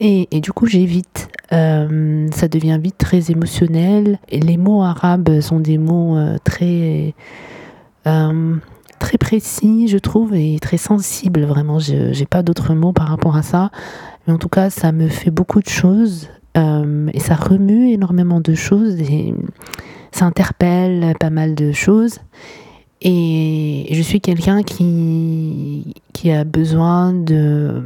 Et, 0.00 0.28
du 0.40 0.52
coup, 0.52 0.66
j'évite. 0.66 1.28
Euh, 1.52 2.28
ça 2.32 2.48
devient 2.48 2.78
vite 2.82 2.98
très 2.98 3.30
émotionnel. 3.30 4.18
Les 4.30 4.56
mots 4.56 4.82
arabes 4.82 5.40
sont 5.40 5.60
des 5.60 5.78
mots 5.78 6.16
euh, 6.16 6.36
très, 6.44 7.14
euh, 8.06 8.56
très 8.98 9.16
précis, 9.16 9.88
je 9.88 9.96
trouve, 9.96 10.34
et 10.34 10.58
très 10.60 10.76
sensibles. 10.76 11.44
Vraiment, 11.44 11.78
je 11.78 12.18
n'ai 12.18 12.26
pas 12.26 12.42
d'autres 12.42 12.74
mots 12.74 12.92
par 12.92 13.08
rapport 13.08 13.36
à 13.36 13.42
ça. 13.42 13.70
Mais 14.26 14.34
en 14.34 14.38
tout 14.38 14.48
cas, 14.48 14.70
ça 14.70 14.92
me 14.92 15.08
fait 15.08 15.30
beaucoup 15.30 15.60
de 15.60 15.68
choses. 15.68 16.28
et 16.56 17.20
ça 17.20 17.34
remue 17.34 17.90
énormément 17.92 18.40
de 18.40 18.54
choses. 18.54 19.00
Et 19.00 19.34
ça 20.12 20.26
interpelle 20.26 21.14
pas 21.18 21.30
mal 21.30 21.54
de 21.54 21.72
choses. 21.72 22.18
Et 23.02 23.88
je 23.90 24.02
suis 24.02 24.20
quelqu'un 24.20 24.62
qui, 24.62 25.94
qui 26.12 26.30
a 26.30 26.44
besoin 26.44 27.12
de 27.12 27.82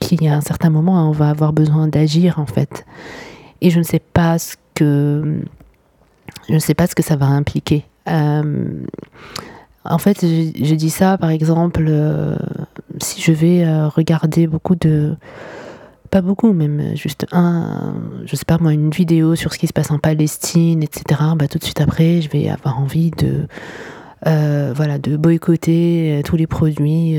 qu'il 0.00 0.22
y 0.22 0.28
a 0.28 0.36
un 0.36 0.42
certain 0.42 0.68
moment, 0.68 1.08
on 1.08 1.12
va 1.12 1.30
avoir 1.30 1.52
besoin 1.52 1.88
d'agir 1.88 2.38
en 2.38 2.46
fait. 2.46 2.84
Et 3.60 3.70
je 3.70 3.78
ne 3.78 3.84
sais 3.84 4.00
pas 4.00 4.38
ce 4.38 4.56
que 4.74 5.40
je 6.48 6.54
ne 6.54 6.58
sais 6.58 6.74
pas 6.74 6.86
ce 6.86 6.94
que 6.94 7.02
ça 7.02 7.16
va 7.16 7.26
impliquer. 7.26 7.84
Euh, 8.08 8.84
en 9.84 9.98
fait, 9.98 10.20
je, 10.22 10.74
dis 10.74 10.90
ça, 10.90 11.18
par 11.18 11.30
exemple, 11.30 11.84
euh, 11.88 12.36
si 13.00 13.20
je 13.20 13.32
vais 13.32 13.64
euh, 13.64 13.88
regarder 13.88 14.46
beaucoup 14.46 14.76
de, 14.76 15.14
pas 16.10 16.22
beaucoup, 16.22 16.52
même 16.52 16.96
juste 16.96 17.26
un, 17.32 17.94
je 18.24 18.36
sais 18.36 18.44
pas 18.46 18.58
moi, 18.58 18.72
une 18.72 18.90
vidéo 18.90 19.34
sur 19.34 19.52
ce 19.52 19.58
qui 19.58 19.66
se 19.66 19.72
passe 19.72 19.90
en 19.90 19.98
Palestine, 19.98 20.82
etc. 20.82 21.20
Bah, 21.36 21.48
tout 21.48 21.58
de 21.58 21.64
suite 21.64 21.80
après, 21.80 22.20
je 22.20 22.30
vais 22.30 22.48
avoir 22.48 22.78
envie 22.78 23.10
de, 23.10 23.46
voilà, 24.24 24.98
de 24.98 25.16
boycotter 25.16 26.22
tous 26.24 26.36
les 26.36 26.46
produits 26.46 27.18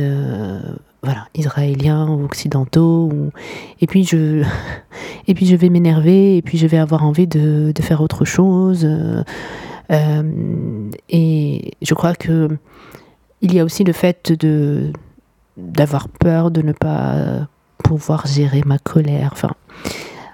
voilà, 1.06 1.28
israéliens 1.36 2.10
ou 2.10 2.26
occidentaux. 2.26 3.12
Et, 3.80 3.88
puis 3.88 4.04
je, 4.04 4.44
et 5.28 5.34
puis 5.34 5.46
je 5.46 5.56
vais 5.56 5.70
m'énerver, 5.70 6.38
et 6.38 6.42
puis 6.42 6.58
je 6.58 6.68
vais 6.68 6.78
avoir 6.78 7.06
envie 7.06 7.28
de, 7.28 7.72
faire 7.80 8.02
autre 8.02 8.26
chose. 8.26 8.86
Euh, 9.92 10.90
et 11.10 11.72
je 11.82 11.94
crois 11.94 12.16
que 12.16 12.50
il 13.42 13.54
y 13.54 13.60
a 13.60 13.64
aussi 13.64 13.84
le 13.84 13.94
fait 13.94 14.32
de 14.32 14.92
d'avoir 15.58 16.10
peur 16.10 16.50
de 16.52 16.62
ne 16.62 16.74
pas 16.74 17.48
pouvoir 17.78 18.26
gérer 18.26 18.64
ma 18.66 18.80
colère. 18.80 19.30
Enfin, 19.32 19.52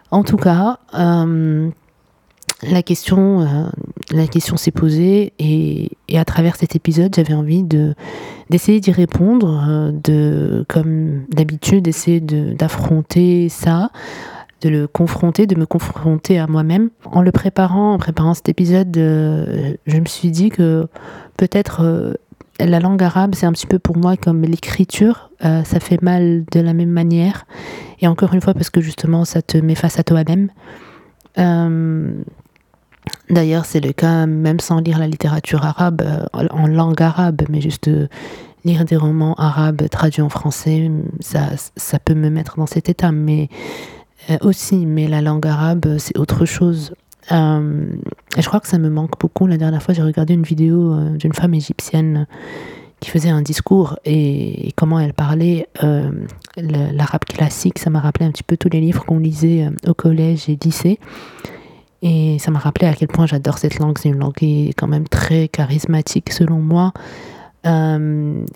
en 0.10 0.24
tout 0.24 0.38
cas, 0.38 0.80
euh, 0.94 1.70
la 2.64 2.84
question, 2.84 3.42
euh, 3.42 3.70
la 4.12 4.28
question 4.28 4.58
s'est 4.58 4.72
posée 4.72 5.34
et, 5.40 5.90
à 6.16 6.26
travers 6.26 6.56
cet 6.56 6.76
épisode, 6.76 7.14
j'avais 7.16 7.34
envie 7.34 7.64
de 7.64 7.96
d'essayer 8.50 8.80
d'y 8.80 8.92
répondre, 8.92 9.66
euh, 9.68 9.92
de 9.92 10.66
comme 10.68 11.24
d'habitude, 11.30 11.86
d'essayer 11.86 12.20
d'affronter 12.20 13.50
ça, 13.50 13.90
de 14.62 14.70
le 14.70 14.88
confronter, 14.88 15.48
de 15.48 15.56
me 15.56 15.66
confronter 15.66 16.38
à 16.38 16.48
moi-même. 16.48 16.90
En 17.06 17.22
le 17.22 17.32
préparant, 17.32 17.94
en 17.94 17.98
préparant 17.98 18.34
cet 18.34 18.50
épisode, 18.50 18.96
euh, 18.98 19.74
je 19.88 19.98
me 19.98 20.06
suis 20.06 20.32
dit 20.32 20.50
que 20.50 20.88
peut-être 21.38 22.16
la 22.60 22.80
langue 22.80 23.02
arabe, 23.02 23.34
c'est 23.34 23.46
un 23.46 23.54
petit 23.54 23.68
peu 23.68 23.80
pour 23.80 23.98
moi 23.98 24.18
comme 24.18 24.44
l'écriture, 24.44 25.32
ça 25.42 25.80
fait 25.80 26.02
mal 26.04 26.44
de 26.52 26.60
la 26.60 26.74
même 26.74 26.92
manière. 26.92 27.46
Et 28.02 28.08
encore 28.08 28.34
une 28.34 28.42
fois, 28.42 28.54
parce 28.54 28.70
que 28.70 28.82
justement, 28.82 29.26
ça 29.26 29.42
te 29.42 29.58
met 29.58 29.74
face 29.74 29.98
à 29.98 30.04
toi-même. 30.04 30.50
D'ailleurs, 33.32 33.66
c'est 33.66 33.80
le 33.80 33.94
cas 33.94 34.26
même 34.26 34.60
sans 34.60 34.80
lire 34.80 35.00
la 35.00 35.08
littérature 35.08 35.66
arabe, 35.66 36.02
euh, 36.02 36.48
en 36.52 36.68
langue 36.68 37.02
arabe, 37.02 37.44
mais 37.50 37.62
juste 37.62 37.88
euh, 37.88 38.08
lire 38.66 38.84
des 38.84 38.98
romans 38.98 39.36
arabes 39.36 39.88
traduits 39.90 40.22
en 40.22 40.30
français, 40.30 40.92
ça, 41.22 42.00
peut 42.00 42.14
me 42.14 42.30
mettre 42.30 42.58
dans 42.58 42.66
cet 42.66 42.90
état. 42.90 43.14
Mais 43.14 43.48
euh, 44.30 44.38
aussi, 44.42 44.86
mais 44.86 45.08
la 45.08 45.22
langue 45.22 45.48
arabe, 45.48 45.98
c'est 45.98 46.18
autre 46.18 46.46
chose. 46.46 46.94
je 47.30 48.46
crois 48.46 48.60
que 48.60 48.68
ça 48.68 48.78
me 48.78 48.90
manque 48.90 49.18
beaucoup. 49.18 49.48
La 49.48 49.58
dernière 49.58 49.82
fois, 49.82 49.94
j'ai 49.94 50.04
regardé 50.04 50.34
une 50.34 50.44
vidéo 50.44 50.94
d'une 51.12 51.34
femme 51.34 51.54
égyptienne 51.54 52.28
qui 53.00 53.10
faisait 53.10 53.30
un 53.30 53.42
discours 53.42 53.98
et, 54.04 54.74
comment 54.76 55.00
elle 55.00 55.14
parlait 55.14 55.68
l'arabe 56.58 57.24
classique, 57.26 57.80
ça 57.80 57.90
m'a 57.90 58.02
rappelé 58.02 58.26
un 58.26 58.32
petit 58.32 58.44
peu 58.44 58.58
tous 58.58 58.70
les 58.70 58.82
livres 58.82 59.06
qu'on 59.06 59.20
lisait 59.20 59.70
au 59.88 59.94
collège 59.94 60.50
et 60.50 60.60
lycée. 60.62 61.00
Et 62.02 62.38
ça 62.40 62.52
m'a 62.52 62.60
rappelé 62.60 62.88
à 62.88 62.94
quel 62.94 63.08
point 63.08 63.26
j'adore 63.26 63.58
cette 63.58 63.78
langue. 63.80 63.98
C'est 64.00 64.10
une 64.10 64.20
langue 64.20 64.34
qui 64.34 64.70
est 64.70 64.74
quand 64.74 64.88
même 64.88 65.08
très 65.08 65.48
charismatique 65.48 66.32
selon 66.32 66.60
moi 66.60 66.94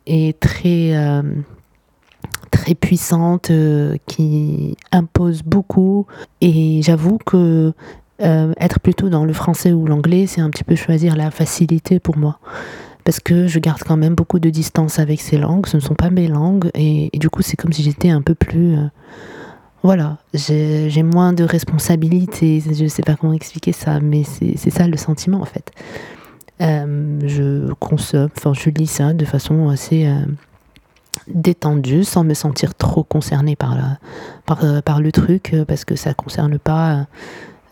et 0.08 0.36
très 0.40 0.94
très 2.56 2.76
puissante, 2.76 3.52
euh, 3.52 3.98
qui 4.08 4.78
impose 4.92 5.44
beaucoup. 5.44 6.08
Et 6.42 6.82
j'avoue 6.84 7.18
que 7.18 7.74
euh, 8.22 8.54
être 8.60 8.80
plutôt 8.80 9.10
dans 9.10 9.26
le 9.26 9.34
français 9.34 9.74
ou 9.74 9.86
l'anglais, 9.86 10.26
c'est 10.28 10.42
un 10.42 10.50
petit 10.50 10.64
peu 10.64 10.76
choisir 10.76 11.16
la 11.16 11.32
facilité 11.32 12.00
pour 12.00 12.18
moi. 12.18 12.40
Parce 13.04 13.20
que 13.20 13.48
je 13.48 13.60
garde 13.60 13.82
quand 13.84 13.98
même 13.98 14.16
beaucoup 14.16 14.40
de 14.40 14.50
distance 14.50 15.00
avec 15.00 15.22
ces 15.22 15.38
langues, 15.38 15.68
ce 15.68 15.78
ne 15.78 15.82
sont 15.82 15.94
pas 15.94 16.10
mes 16.10 16.28
langues, 16.28 16.72
et, 16.74 17.12
du 17.14 17.30
coup 17.30 17.44
c'est 17.44 17.56
comme 17.56 17.72
si 17.74 17.84
j'étais 17.84 18.10
un 18.10 18.22
peu 18.22 18.36
plus... 18.36 18.78
Euh, 18.78 18.88
voilà, 19.84 20.18
j'ai 20.34 21.04
moins 21.04 21.34
de 21.34 21.44
responsabilités, 21.44 22.60
je 22.60 22.84
ne 22.84 22.88
sais 22.88 23.04
pas 23.04 23.16
comment 23.16 23.34
expliquer 23.34 23.72
ça, 23.72 24.00
mais 24.00 24.24
c'est 24.24 24.72
ça 24.72 24.88
le 24.88 24.98
sentiment 24.98 25.42
en 25.42 25.46
fait. 25.46 25.72
je 26.60 27.72
consomme, 27.74 28.30
enfin 28.36 28.54
je 28.54 28.70
lis 28.72 28.88
ça 28.88 29.14
de 29.14 29.26
façon 29.26 29.70
assez 29.70 30.10
détendue 31.28 32.04
sans 32.04 32.24
me 32.24 32.34
sentir 32.34 32.76
trop 32.76 33.04
concernée 33.04 33.56
par, 33.56 33.76
la, 33.76 33.98
par, 34.46 34.64
euh, 34.64 35.00
le 35.00 35.12
truc 35.12 35.54
euh, 35.54 35.66
parce 35.66 35.86
que 35.86 35.96
ça 35.96 36.14
concerne 36.14 36.60
pas 36.60 37.08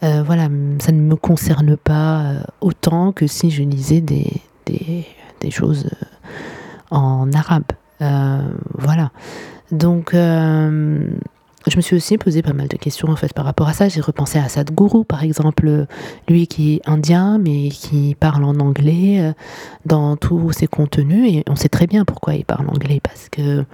euh, 0.03 0.23
voilà 0.23 0.49
ça 0.79 0.91
ne 0.91 1.01
me 1.01 1.15
concerne 1.15 1.77
pas 1.77 2.33
autant 2.61 3.11
que 3.11 3.27
si 3.27 3.51
je 3.51 3.63
lisais 3.63 4.01
des, 4.01 4.41
des, 4.65 5.05
des 5.39 5.51
choses 5.51 5.89
en 6.91 7.31
arabe 7.31 7.63
voilà 7.99 9.11
donc 9.71 10.13
je 11.67 11.77
me 11.77 11.81
suis 11.81 11.95
aussi 11.95 12.17
posé 12.17 12.41
pas 12.41 12.53
mal 12.53 12.67
de 12.67 12.77
questions 12.77 13.09
en 13.09 13.15
fait 13.15 13.33
par 13.33 13.45
rapport 13.45 13.67
à 13.67 13.73
ça. 13.73 13.87
J'ai 13.89 14.01
repensé 14.01 14.37
à 14.39 14.49
Sadhguru 14.49 15.05
par 15.05 15.23
exemple, 15.23 15.85
lui 16.27 16.47
qui 16.47 16.75
est 16.75 16.81
indien 16.85 17.37
mais 17.37 17.69
qui 17.69 18.15
parle 18.19 18.43
en 18.43 18.55
anglais 18.55 19.19
euh, 19.19 19.33
dans 19.85 20.17
tous 20.17 20.51
ses 20.51 20.67
contenus 20.67 21.31
et 21.31 21.43
on 21.49 21.55
sait 21.55 21.69
très 21.69 21.87
bien 21.87 22.05
pourquoi 22.05 22.35
il 22.35 22.45
parle 22.45 22.69
anglais 22.69 22.99
parce 23.01 23.29
que 23.29 23.65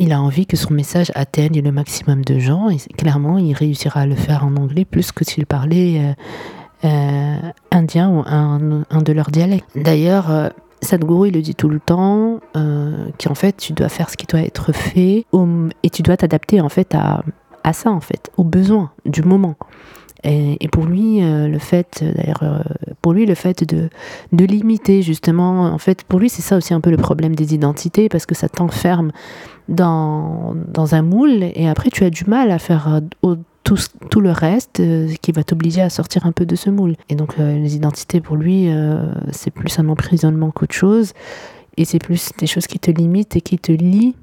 il 0.00 0.12
a 0.12 0.22
envie 0.22 0.46
que 0.46 0.56
son 0.56 0.72
message 0.72 1.10
atteigne 1.16 1.60
le 1.60 1.72
maximum 1.72 2.24
de 2.24 2.38
gens 2.38 2.70
et 2.70 2.78
clairement 2.96 3.36
il 3.36 3.52
réussira 3.52 4.02
à 4.02 4.06
le 4.06 4.14
faire 4.14 4.44
en 4.44 4.54
anglais 4.56 4.84
plus 4.84 5.10
que 5.10 5.24
s'il 5.24 5.44
parlait 5.44 6.00
euh, 6.00 6.12
euh, 6.84 7.50
indien 7.72 8.08
ou 8.08 8.22
un, 8.24 8.84
un, 8.88 9.02
de 9.02 9.12
leurs 9.12 9.32
dialectes. 9.32 9.66
D'ailleurs, 9.74 10.52
Sadhguru, 10.82 11.28
il 11.28 11.34
le 11.34 11.42
dit 11.42 11.54
tout 11.54 11.68
le 11.68 11.80
temps, 11.80 12.40
euh, 12.56 13.06
qu'en 13.22 13.34
fait, 13.34 13.56
tu 13.56 13.72
dois 13.72 13.88
faire 13.88 14.10
ce 14.10 14.16
qui 14.16 14.26
doit 14.26 14.40
être 14.40 14.72
fait 14.72 15.24
et 15.82 15.90
tu 15.90 16.02
dois 16.02 16.16
t'adapter 16.16 16.60
en 16.60 16.68
fait 16.68 16.94
à, 16.94 17.22
à, 17.64 17.72
ça, 17.72 17.90
en 17.90 18.00
fait, 18.00 18.30
aux 18.36 18.44
besoins 18.44 18.90
du 19.04 19.22
moment. 19.22 19.56
Et, 20.24 20.68
pour 20.72 20.84
lui, 20.84 21.22
euh, 21.22 21.46
le 21.46 21.58
fait, 21.60 22.02
d'ailleurs, 22.02 22.42
euh, 22.42 22.58
pour 23.02 23.12
lui, 23.12 23.24
le 23.24 23.36
fait 23.36 23.62
de, 23.62 23.88
de 24.32 24.44
limiter 24.44 25.00
justement, 25.02 25.66
en 25.66 25.78
fait, 25.78 26.02
pour 26.02 26.18
lui, 26.18 26.28
c'est 26.28 26.42
ça 26.42 26.56
aussi 26.56 26.74
un 26.74 26.80
peu 26.80 26.90
le 26.90 26.96
problème 26.96 27.36
des 27.36 27.54
identités 27.54 28.08
parce 28.08 28.26
que 28.26 28.34
ça 28.34 28.48
t'enferme 28.48 29.12
dans, 29.68 30.54
dans 30.66 30.96
un 30.96 31.02
moule 31.02 31.44
et 31.54 31.68
après, 31.68 31.90
tu 31.90 32.04
as 32.04 32.10
du 32.10 32.24
mal 32.24 32.50
à 32.50 32.58
faire 32.58 33.00
tout, 34.10 34.20
le 34.20 34.30
reste 34.30 34.80
euh, 34.80 35.12
qui 35.20 35.32
va 35.32 35.44
t'obliger 35.44 35.82
à 35.82 35.90
sortir 35.90 36.26
un 36.26 36.32
peu 36.32 36.46
de 36.46 36.56
ce 36.56 36.70
moule. 36.70 36.94
Et 37.08 37.14
donc 37.14 37.38
euh, 37.38 37.58
les 37.58 37.76
identités 37.76 38.20
pour 38.20 38.36
lui, 38.36 38.68
euh, 38.68 39.02
c'est 39.32 39.50
plus 39.50 39.78
un 39.78 39.88
emprisonnement 39.88 40.50
qu'autre 40.50 40.74
chose. 40.74 41.12
Et 41.76 41.84
c'est 41.84 41.98
plus 41.98 42.30
des 42.38 42.46
choses 42.46 42.66
qui 42.66 42.78
te 42.78 42.90
limitent 42.90 43.36
et 43.36 43.40
qui 43.40 43.58
te 43.58 43.72
lient 43.72 44.14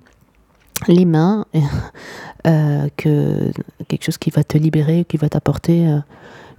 les 0.87 1.05
mains 1.05 1.45
que 2.43 3.51
quelque 3.87 4.03
chose 4.03 4.17
qui 4.17 4.29
va 4.29 4.43
te 4.43 4.57
libérer, 4.57 5.05
qui 5.05 5.15
va 5.15 5.29
t'apporter 5.29 5.87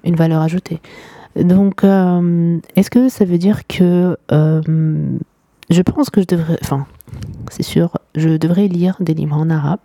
une 0.04 0.16
valeur 0.16 0.40
ajoutée. 0.40 0.80
Donc, 1.36 1.84
est-ce 1.84 2.88
que 2.88 3.10
ça 3.10 3.26
veut 3.26 3.36
dire 3.36 3.66
que 3.66 4.16
je 4.30 5.82
pense 5.82 6.08
que 6.08 6.22
je 6.22 6.26
devrais, 6.26 6.56
enfin, 6.62 6.86
c'est 7.50 7.62
sûr, 7.62 7.98
je 8.14 8.38
devrais 8.38 8.68
lire 8.68 8.96
des 9.00 9.12
livres 9.12 9.36
en 9.36 9.50
arabe, 9.50 9.80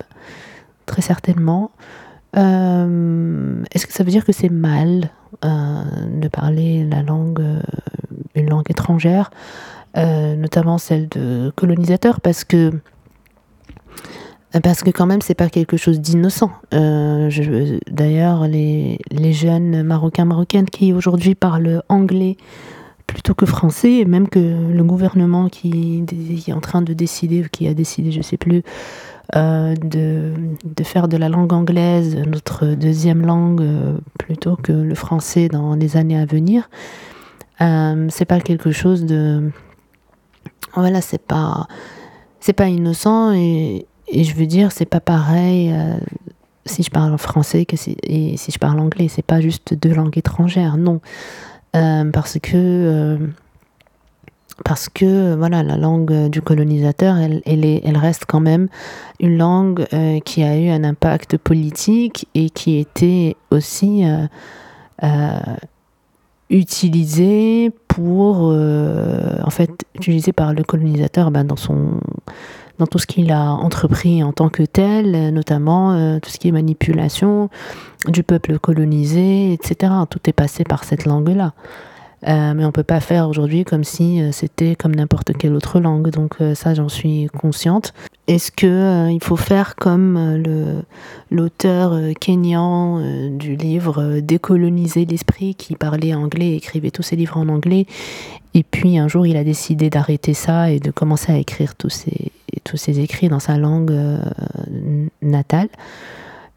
très 0.85 1.01
certainement. 1.01 1.71
Euh, 2.37 3.63
est-ce 3.71 3.85
que 3.85 3.93
ça 3.93 4.03
veut 4.03 4.11
dire 4.11 4.25
que 4.25 4.31
c'est 4.31 4.49
mal 4.49 5.09
euh, 5.43 5.83
de 6.19 6.27
parler 6.27 6.85
la 6.85 7.01
langue, 7.01 7.41
euh, 7.41 7.61
une 8.35 8.49
langue 8.49 8.69
étrangère, 8.69 9.31
notamment 9.95 10.77
celle 10.77 11.09
de 11.09 11.51
colonisateur, 11.55 12.21
parce 12.21 12.43
que 12.43 12.71
parce 14.63 14.83
que 14.83 14.89
quand 14.89 15.05
même 15.05 15.21
c'est 15.21 15.35
pas 15.35 15.49
quelque 15.49 15.77
chose 15.77 16.01
d'innocent. 16.01 16.51
D'ailleurs, 16.71 18.47
les, 18.47 18.99
les, 19.11 19.33
jeunes 19.33 19.83
marocains 19.83 20.25
marocaines 20.25 20.69
qui 20.69 20.91
aujourd'hui 20.91 21.35
parlent 21.35 21.83
anglais 21.87 22.35
plutôt 23.11 23.33
que 23.33 23.45
français, 23.45 23.99
et 23.99 24.05
même 24.05 24.27
que 24.29 24.39
le 24.39 24.83
gouvernement 24.83 25.49
qui, 25.49 26.03
est 26.47 26.53
en 26.53 26.61
train 26.61 26.81
de 26.81 26.93
décider, 26.93 27.45
qui 27.51 27.67
a 27.67 27.73
décidé, 27.73 28.11
je 28.11 28.21
sais 28.21 28.37
plus, 28.37 28.63
euh, 29.37 29.75
de, 29.75 30.33
de, 30.65 30.83
faire 30.83 31.07
de 31.07 31.15
la 31.15 31.29
langue 31.29 31.53
anglaise 31.53 32.17
notre 32.27 32.65
deuxième 32.65 33.25
langue 33.25 33.61
euh, 33.61 33.97
plutôt 34.19 34.57
que 34.57 34.73
le 34.73 34.93
français 34.93 35.47
dans 35.47 35.73
les 35.75 35.95
années 35.95 36.19
à 36.19 36.25
venir. 36.25 36.69
Euh, 37.61 38.07
c'est 38.09 38.25
pas 38.25 38.41
quelque 38.41 38.71
chose 38.71 39.05
de 39.05 39.49
voilà 40.75 40.99
c'est 40.99 41.21
pas 41.21 41.67
c'est 42.41 42.51
pas 42.51 42.67
innocent 42.67 43.31
et, 43.33 43.85
et, 44.09 44.23
je 44.25 44.35
veux 44.35 44.47
dire 44.47 44.73
c'est 44.73 44.85
pas 44.85 44.99
pareil 44.99 45.73
si 46.65 46.83
je 46.83 46.89
parle 46.89 47.17
français 47.17 47.65
que 47.65 47.77
si, 47.77 47.95
et 48.03 48.35
si 48.35 48.51
je 48.51 48.57
parle 48.57 48.79
anglais 48.79 49.07
c'est 49.07 49.25
pas 49.25 49.39
juste 49.39 49.75
deux 49.75 49.93
langues 49.93 50.17
étrangères 50.17 50.75
non 50.75 50.99
parce 51.71 52.37
que 52.41 53.17
parce 54.63 54.89
que 54.89 55.35
voilà 55.35 55.63
la 55.63 55.77
langue 55.77 56.29
du 56.29 56.41
colonisateur 56.41 57.17
elle, 57.17 57.41
elle, 57.45 57.65
est, 57.65 57.81
elle 57.83 57.97
reste 57.97 58.25
quand 58.27 58.39
même 58.39 58.67
une 59.19 59.37
langue 59.37 59.85
euh, 59.93 60.19
qui 60.19 60.43
a 60.43 60.57
eu 60.57 60.69
un 60.69 60.83
impact 60.83 61.37
politique 61.37 62.27
et 62.35 62.49
qui 62.49 62.77
était 62.77 63.35
aussi 63.51 64.05
euh, 64.05 64.25
euh, 65.03 65.39
utilisée 66.49 67.71
pour 67.87 68.53
en 68.53 69.49
fait 69.49 69.71
utilisée 69.95 70.31
par 70.31 70.53
le 70.53 70.63
colonisateur 70.63 71.31
ben, 71.31 71.43
dans 71.43 71.55
son 71.55 71.99
dans 72.79 72.87
tout 72.87 72.99
ce 72.99 73.05
qu'il 73.05 73.31
a 73.31 73.51
entrepris 73.51 74.23
en 74.23 74.31
tant 74.31 74.49
que 74.49 74.63
tel, 74.63 75.33
notamment 75.33 76.19
tout 76.19 76.29
ce 76.29 76.37
qui 76.37 76.47
est 76.47 76.51
manipulation 76.51 77.49
du 78.07 78.23
peuple 78.23 78.59
colonisé, 78.59 79.53
etc. 79.53 79.93
Tout 80.09 80.19
est 80.25 80.33
passé 80.33 80.63
par 80.63 80.83
cette 80.83 81.05
langue-là. 81.05 81.53
Euh, 82.27 82.53
mais 82.53 82.65
on 82.65 82.71
peut 82.71 82.83
pas 82.83 82.99
faire 82.99 83.27
aujourd'hui 83.27 83.65
comme 83.65 83.83
si 83.83 84.21
euh, 84.21 84.31
c'était 84.31 84.75
comme 84.75 84.93
n'importe 84.93 85.33
quelle 85.33 85.55
autre 85.55 85.79
langue. 85.79 86.09
Donc 86.09 86.35
euh, 86.39 86.53
ça, 86.53 86.73
j'en 86.73 86.89
suis 86.89 87.27
consciente. 87.37 87.93
Est-ce 88.27 88.51
que 88.51 89.09
il 89.09 89.23
faut 89.23 89.35
faire 89.35 89.75
comme 89.75 90.41
l'auteur 91.31 91.97
kényan 92.19 93.29
du 93.31 93.55
livre 93.55 94.19
Décoloniser 94.19 95.05
l'esprit 95.05 95.55
qui 95.55 95.75
parlait 95.75 96.13
anglais, 96.13 96.55
écrivait 96.55 96.91
tous 96.91 97.01
ses 97.01 97.15
livres 97.17 97.37
en 97.37 97.49
anglais, 97.49 97.87
et 98.53 98.63
puis 98.63 98.97
un 98.99 99.09
jour 99.09 99.25
il 99.25 99.35
a 99.35 99.43
décidé 99.43 99.89
d'arrêter 99.89 100.33
ça 100.33 100.71
et 100.71 100.79
de 100.79 100.91
commencer 100.91 101.33
à 101.33 101.37
écrire 101.37 101.75
tous 101.75 101.89
ses 101.89 102.31
tous 102.63 102.77
ses 102.77 102.99
écrits 102.99 103.27
dans 103.27 103.39
sa 103.39 103.57
langue 103.57 103.91
natale? 105.21 105.69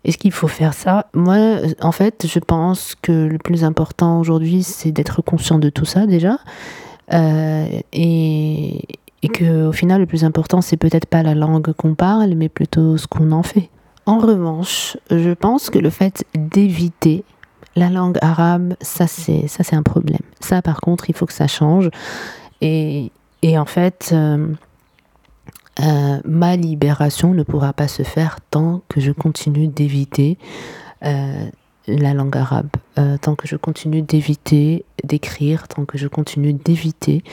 Est-ce 0.04 0.18
qu'il 0.18 0.32
faut 0.32 0.49
faire 0.49 0.75
ça? 0.75 1.06
Moi, 1.14 1.37
en 1.80 1.92
fait, 1.92 2.26
je 2.26 2.38
pense 2.38 2.94
que 3.00 3.12
le 3.12 3.38
plus 3.38 3.64
important 3.64 4.20
aujourd'hui, 4.20 4.62
c'est 4.62 4.92
d'être 4.92 5.23
conscient 5.23 5.58
de 5.58 5.70
tout 5.70 5.87
ça 5.87 6.06
déjà. 6.06 6.38
Euh, 7.12 7.66
et, 7.92 8.82
et 9.23 9.28
que 9.28 9.66
au 9.66 9.73
final, 9.73 10.00
le 10.00 10.06
plus 10.06 10.25
important, 10.25 10.61
c'est 10.61 10.76
peut-être 10.76 11.06
pas 11.06 11.23
la 11.23 11.34
langue 11.34 11.73
qu'on 11.73 11.94
parle, 11.94 12.34
mais 12.34 12.49
plutôt 12.49 12.99
ce 12.99 13.06
qu'on 13.06 13.32
en 13.32 13.42
fait. 13.42 13.70
En 14.06 14.18
revanche, 14.18 14.99
je 15.11 15.30
pense 15.30 15.70
que 15.70 15.78
le 15.78 15.88
fait 15.88 16.25
d'éviter 16.34 17.25
la 17.75 17.88
langue 17.88 18.18
arabe, 18.20 18.75
ça 18.82 19.06
c'est 19.06 19.49
ça 19.49 19.64
c'est 19.64 19.75
un 19.75 19.82
problème. 19.82 20.20
Ça, 20.40 20.61
par 20.61 20.80
contre, 20.82 21.08
il 21.08 21.16
faut 21.16 21.25
que 21.25 21.32
ça 21.32 21.46
change. 21.46 21.88
Et, 22.61 23.11
et 23.40 23.58
en 23.58 23.64
fait. 23.66 24.11
Euh, 24.12 24.49
euh, 25.81 26.21
ma 26.25 26.57
libération 26.57 27.35
ne 27.35 27.43
pourra 27.43 27.73
pas 27.73 27.88
se 27.88 28.02
faire 28.02 28.38
tant 28.50 28.83
que 28.88 29.00
je 29.00 29.11
continue 29.11 29.66
d'éviter 29.66 30.38
euh, 31.04 31.47
la 31.88 32.14
langue 32.14 32.37
arabe, 32.37 32.69
euh, 32.99 33.16
tant 33.21 33.35
que 33.35 33.49
je 33.49 33.57
continue 33.57 34.02
d'éviter 34.02 34.85
d'écrire, 35.02 35.69
tant 35.69 35.85
que 35.85 35.99
je 35.99 36.07
continue 36.07 36.52
d'éviter 36.52 37.25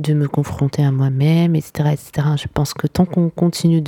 de 0.00 0.14
me 0.14 0.26
confronter 0.26 0.82
à 0.82 0.90
moi-même, 0.90 1.54
etc., 1.54 1.90
etc. 1.92 2.28
Je 2.36 2.48
pense 2.52 2.74
que 2.74 2.86
tant 2.86 3.04
qu'on 3.04 3.28
continue 3.28 3.82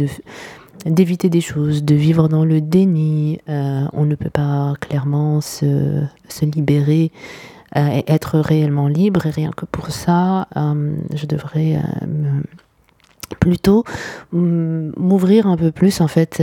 d'éviter 0.86 1.28
des 1.28 1.40
choses, 1.40 1.82
de 1.82 1.94
vivre 1.94 2.28
dans 2.28 2.44
le 2.44 2.60
déni, 2.60 3.40
on 3.48 4.04
ne 4.04 4.14
peut 4.14 4.30
pas 4.30 4.74
clairement 4.80 5.40
se, 5.40 6.04
se 6.28 6.44
libérer 6.44 7.10
et 7.74 8.04
être 8.06 8.38
réellement 8.38 8.86
libre. 8.86 9.26
Et 9.26 9.30
rien 9.30 9.50
que 9.50 9.64
pour 9.64 9.90
ça, 9.90 10.46
je 10.54 11.26
devrais 11.26 11.82
me 12.06 12.44
plutôt 13.26 13.84
m'ouvrir 14.32 15.46
un 15.46 15.56
peu 15.56 15.70
plus 15.70 16.00
en 16.00 16.08
fait 16.08 16.42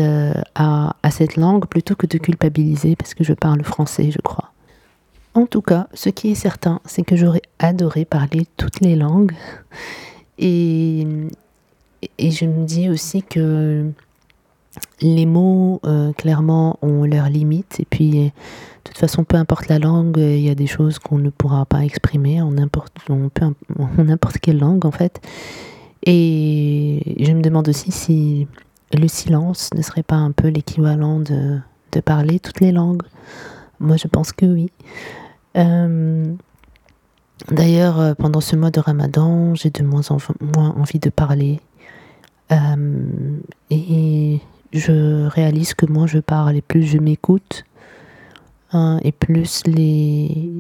à, 0.56 0.96
à, 1.04 1.12
cette 1.12 1.38
langue 1.38 1.66
plutôt 1.66 1.96
que 1.96 2.08
de 2.08 2.18
culpabiliser 2.18 2.96
parce 2.96 3.14
que 3.14 3.24
je 3.24 3.34
parle 3.34 3.64
français, 3.64 4.12
je 4.12 4.20
crois. 4.20 4.52
En 5.34 5.46
tout 5.46 5.62
cas, 5.62 5.88
ce 5.94 6.10
qui 6.10 6.32
est 6.32 6.36
certain, 6.36 6.82
c'est 6.86 7.04
que 7.04 7.16
j'aurais 7.16 7.42
adoré 7.60 8.04
parler 8.04 8.46
toutes 8.58 8.82
les 8.82 8.96
langues. 8.96 9.32
Et, 10.38 11.08
et 12.18 12.32
je 12.32 12.46
me 12.46 12.66
dis 12.66 12.90
aussi 12.90 13.24
que 13.24 13.86
les 15.02 15.26
mots, 15.26 15.80
euh, 15.86 16.12
clairement, 16.14 16.78
ont 16.82 17.04
leurs 17.06 17.30
limites. 17.30 17.80
Et 17.80 17.86
puis, 17.90 18.12
de 18.12 18.32
toute 18.84 18.98
façon, 18.98 19.24
peu 19.24 19.38
importe 19.38 19.68
la 19.70 19.80
langue, 19.80 20.18
il 20.18 20.42
y 20.42 20.50
a 20.50 20.56
des 20.56 20.68
choses 20.68 21.00
qu'on 21.00 21.18
ne 21.18 21.30
pourra 21.30 21.66
pas 21.66 21.86
exprimer 21.86 22.42
en 22.42 22.52
n'importe, 22.52 22.94
n'importe 23.98 24.38
quelle 24.40 24.60
langue, 24.60 24.86
en 24.86 24.92
fait. 24.92 25.22
Et 26.06 26.61
je 27.20 27.32
me 27.32 27.42
demande 27.42 27.70
aussi 27.70 27.92
si 27.92 28.48
le 28.94 29.08
silence 29.08 29.70
ne 29.76 29.82
serait 29.82 30.04
pas 30.04 30.16
un 30.16 30.32
peu 30.32 30.48
l'équivalent 30.48 31.20
de, 31.20 31.60
parler 32.06 32.40
toutes 32.40 32.62
les 32.62 32.72
langues. 32.72 33.04
Moi, 33.80 33.98
je 33.98 34.08
pense 34.08 34.32
que 34.32 34.46
oui. 34.46 34.72
Euh, 35.58 36.34
d'ailleurs, 37.50 38.00
euh, 38.00 38.14
pendant 38.14 38.40
ce 38.40 38.56
mois 38.56 38.72
de 38.72 38.80
Ramadan, 38.80 39.56
j'ai 39.56 39.70
de 39.70 39.84
moins 39.84 40.10
en 40.10 40.18
moins 40.56 40.74
envie 40.78 41.00
de 41.00 41.10
parler. 41.10 41.60
Euh, 42.52 43.38
et 43.70 44.40
je 44.72 45.28
réalise 45.28 45.74
que 45.74 45.86
moins 45.86 46.08
je 46.08 46.20
parle 46.20 46.56
et 46.56 46.62
plus 46.62 46.84
je 46.84 46.98
m'écoute, 46.98 47.66
hein, 48.72 49.00
et 49.04 49.12
plus 49.12 49.64
les 49.66 50.52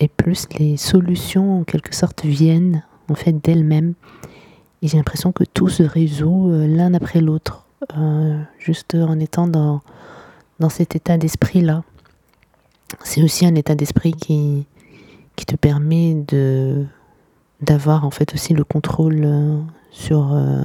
et 0.00 0.08
plus 0.08 0.48
les 0.58 0.76
solutions 0.76 1.60
en 1.60 1.64
quelque 1.64 1.94
sorte 1.94 2.24
viennent 2.24 2.82
en 3.08 3.14
fait 3.14 3.32
d'elles-mêmes. 3.32 3.94
Et 4.82 4.88
j'ai 4.88 4.96
l'impression 4.96 5.32
que 5.32 5.44
tout 5.44 5.68
se 5.68 5.82
résout 5.84 6.50
l'un 6.50 6.92
après 6.94 7.20
l'autre, 7.20 7.66
juste 8.58 8.94
en 8.96 9.18
étant 9.20 9.46
dans, 9.46 9.80
dans 10.58 10.68
cet 10.68 10.96
état 10.96 11.16
d'esprit-là. 11.16 11.84
C'est 13.04 13.22
aussi 13.22 13.46
un 13.46 13.54
état 13.54 13.74
d'esprit 13.74 14.12
qui, 14.12 14.66
qui 15.36 15.46
te 15.46 15.56
permet 15.56 16.14
de 16.14 16.84
d'avoir 17.60 18.04
en 18.04 18.10
fait 18.10 18.34
aussi 18.34 18.54
le 18.54 18.64
contrôle 18.64 19.22
euh, 19.24 19.60
sur 19.92 20.32
euh, 20.32 20.64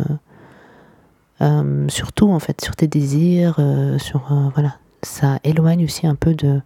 euh, 1.42 1.88
sur 1.90 2.12
tout 2.12 2.32
en 2.32 2.40
fait 2.40 2.60
sur 2.62 2.76
tes 2.76 2.88
désirs 2.88 3.60
sur 3.98 4.32
voilà. 4.54 4.78
Ça 5.04 5.40
éloigne 5.44 5.84
aussi 5.84 6.08
un 6.08 6.16
peu 6.16 6.34
de, 6.34 6.60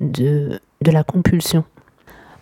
de 0.00 0.60
de 0.80 0.90
la 0.90 1.04
compulsion. 1.04 1.64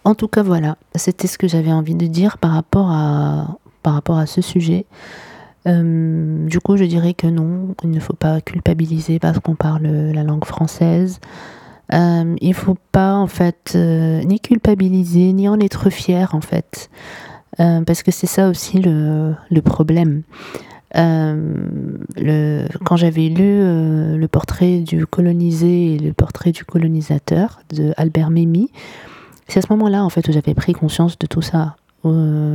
En 0.05 0.15
tout 0.15 0.29
cas 0.29 0.43
voilà. 0.43 0.77
C'était 0.95 1.27
ce 1.27 1.39
que 1.39 1.49
j'avais 1.49 1.73
envie 1.73 1.95
de 1.95 2.07
dire 2.07 2.37
par 2.39 2.53
rapport 2.53 2.91
à 2.91 3.59
par 3.85 3.95
rapport 3.95 4.19
à 4.19 4.27
ce 4.27 4.41
sujet. 4.41 4.87
Du 5.67 6.61
coup 6.61 6.77
je 6.77 6.85
dirais 6.85 7.15
que 7.15 7.27
non 7.27 7.75
il 7.85 7.91
ne 7.91 8.01
faut 8.01 8.13
pas 8.13 8.43
culpabiliser 8.43 9.19
parce 9.19 9.39
qu'on 9.39 9.55
parle 9.55 9.87
la 9.87 10.25
langue 10.25 10.45
française. 10.45 11.21
Euh, 11.93 12.35
il 12.41 12.55
faut 12.55 12.77
pas 12.93 13.15
en 13.15 13.27
fait 13.27 13.73
euh, 13.75 14.23
ni 14.23 14.41
culpabiliser 14.41 15.33
ni 15.33 15.49
en 15.49 15.61
être 15.61 15.91
fier 15.91 16.35
en 16.35 16.41
fait, 16.41 16.89
euh, 17.61 17.83
parce 17.83 18.03
que 18.03 18.11
c'est 18.11 18.27
ça 18.27 18.49
aussi 18.49 18.79
le, 18.79 19.35
problème. 19.63 20.23
Euh, 20.97 21.67
le, 22.17 22.67
quand 22.85 22.97
j'avais 22.97 23.29
lu 23.29 23.61
le 24.17 24.27
portrait 24.29 24.79
du 24.79 25.07
colonisé 25.07 25.95
et 25.95 25.99
le 25.99 26.13
portrait 26.15 26.53
du 26.53 26.65
colonisateur 26.65 27.61
de 27.71 27.93
Albert 27.97 28.31
Memmi, 28.31 28.71
c'est 29.47 29.59
à 29.59 29.63
ce 29.63 29.73
moment-là 29.73 30.05
en 30.05 30.09
fait 30.09 30.27
où 30.29 30.33
j'avais 30.33 30.55
pris 30.55 30.73
conscience 30.73 31.19
de 31.19 31.27
tout 31.27 31.43
ça 31.43 31.77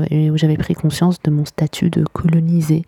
et 0.10 0.32
où 0.32 0.38
j'avais 0.38 0.58
pris 0.58 0.74
conscience 0.74 1.22
de 1.22 1.32
mon 1.32 1.46
statut 1.46 1.90
de 1.90 2.04
colonisé. 2.04 2.84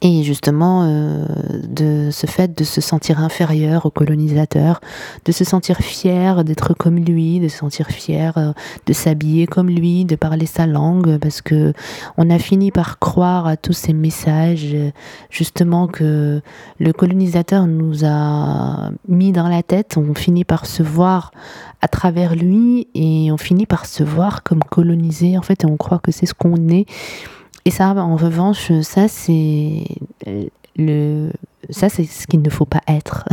Et 0.00 0.22
justement, 0.22 0.84
euh, 0.84 1.26
de 1.68 2.08
ce 2.10 2.26
fait 2.26 2.56
de 2.56 2.64
se 2.64 2.80
sentir 2.80 3.20
inférieur 3.20 3.84
au 3.84 3.90
colonisateur, 3.90 4.80
de 5.26 5.32
se 5.32 5.44
sentir 5.44 5.76
fier 5.78 6.42
d'être 6.42 6.72
comme 6.72 6.96
lui, 6.96 7.38
de 7.38 7.48
se 7.48 7.58
sentir 7.58 7.88
fier 7.88 8.32
euh, 8.38 8.52
de 8.86 8.92
s'habiller 8.94 9.46
comme 9.46 9.68
lui, 9.68 10.06
de 10.06 10.16
parler 10.16 10.46
sa 10.46 10.66
langue, 10.66 11.18
parce 11.18 11.42
que 11.42 11.74
on 12.16 12.30
a 12.30 12.38
fini 12.38 12.70
par 12.70 12.98
croire 12.98 13.46
à 13.46 13.58
tous 13.58 13.74
ces 13.74 13.92
messages, 13.92 14.74
justement 15.28 15.86
que 15.86 16.40
le 16.78 16.92
colonisateur 16.94 17.66
nous 17.66 18.06
a 18.06 18.90
mis 19.06 19.32
dans 19.32 19.48
la 19.48 19.62
tête. 19.62 19.98
On 19.98 20.14
finit 20.14 20.44
par 20.44 20.64
se 20.64 20.82
voir 20.82 21.30
à 21.82 21.88
travers 21.88 22.34
lui 22.34 22.88
et 22.94 23.30
on 23.30 23.36
finit 23.36 23.66
par 23.66 23.84
se 23.84 24.02
voir 24.02 24.42
comme 24.42 24.64
colonisé 24.64 25.36
en 25.36 25.42
fait, 25.42 25.64
et 25.64 25.66
on 25.66 25.76
croit 25.76 25.98
que 25.98 26.10
c'est 26.10 26.26
ce 26.26 26.32
qu'on 26.32 26.68
est. 26.68 26.86
Et 27.64 27.70
ça, 27.70 27.94
en 27.94 28.16
revanche, 28.16 28.72
ça 28.82 29.08
c'est 29.08 29.84
le, 30.76 31.30
ça 31.70 31.88
c'est 31.88 32.04
ce 32.04 32.26
qu'il 32.26 32.42
ne 32.42 32.50
faut 32.50 32.66
pas 32.66 32.82
être. 32.88 33.24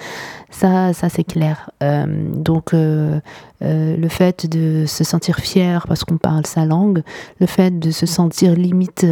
ça, 0.50 0.92
ça 0.92 1.08
c'est 1.08 1.24
clair. 1.24 1.70
Euh, 1.82 2.06
donc 2.34 2.72
euh, 2.72 3.20
euh, 3.62 3.96
le 3.96 4.08
fait 4.08 4.46
de 4.46 4.86
se 4.86 5.04
sentir 5.04 5.36
fier 5.36 5.86
parce 5.86 6.04
qu'on 6.04 6.18
parle 6.18 6.46
sa 6.46 6.64
langue, 6.64 7.02
le 7.40 7.46
fait 7.46 7.78
de 7.78 7.90
se 7.90 8.06
sentir 8.06 8.54
limite, 8.54 9.06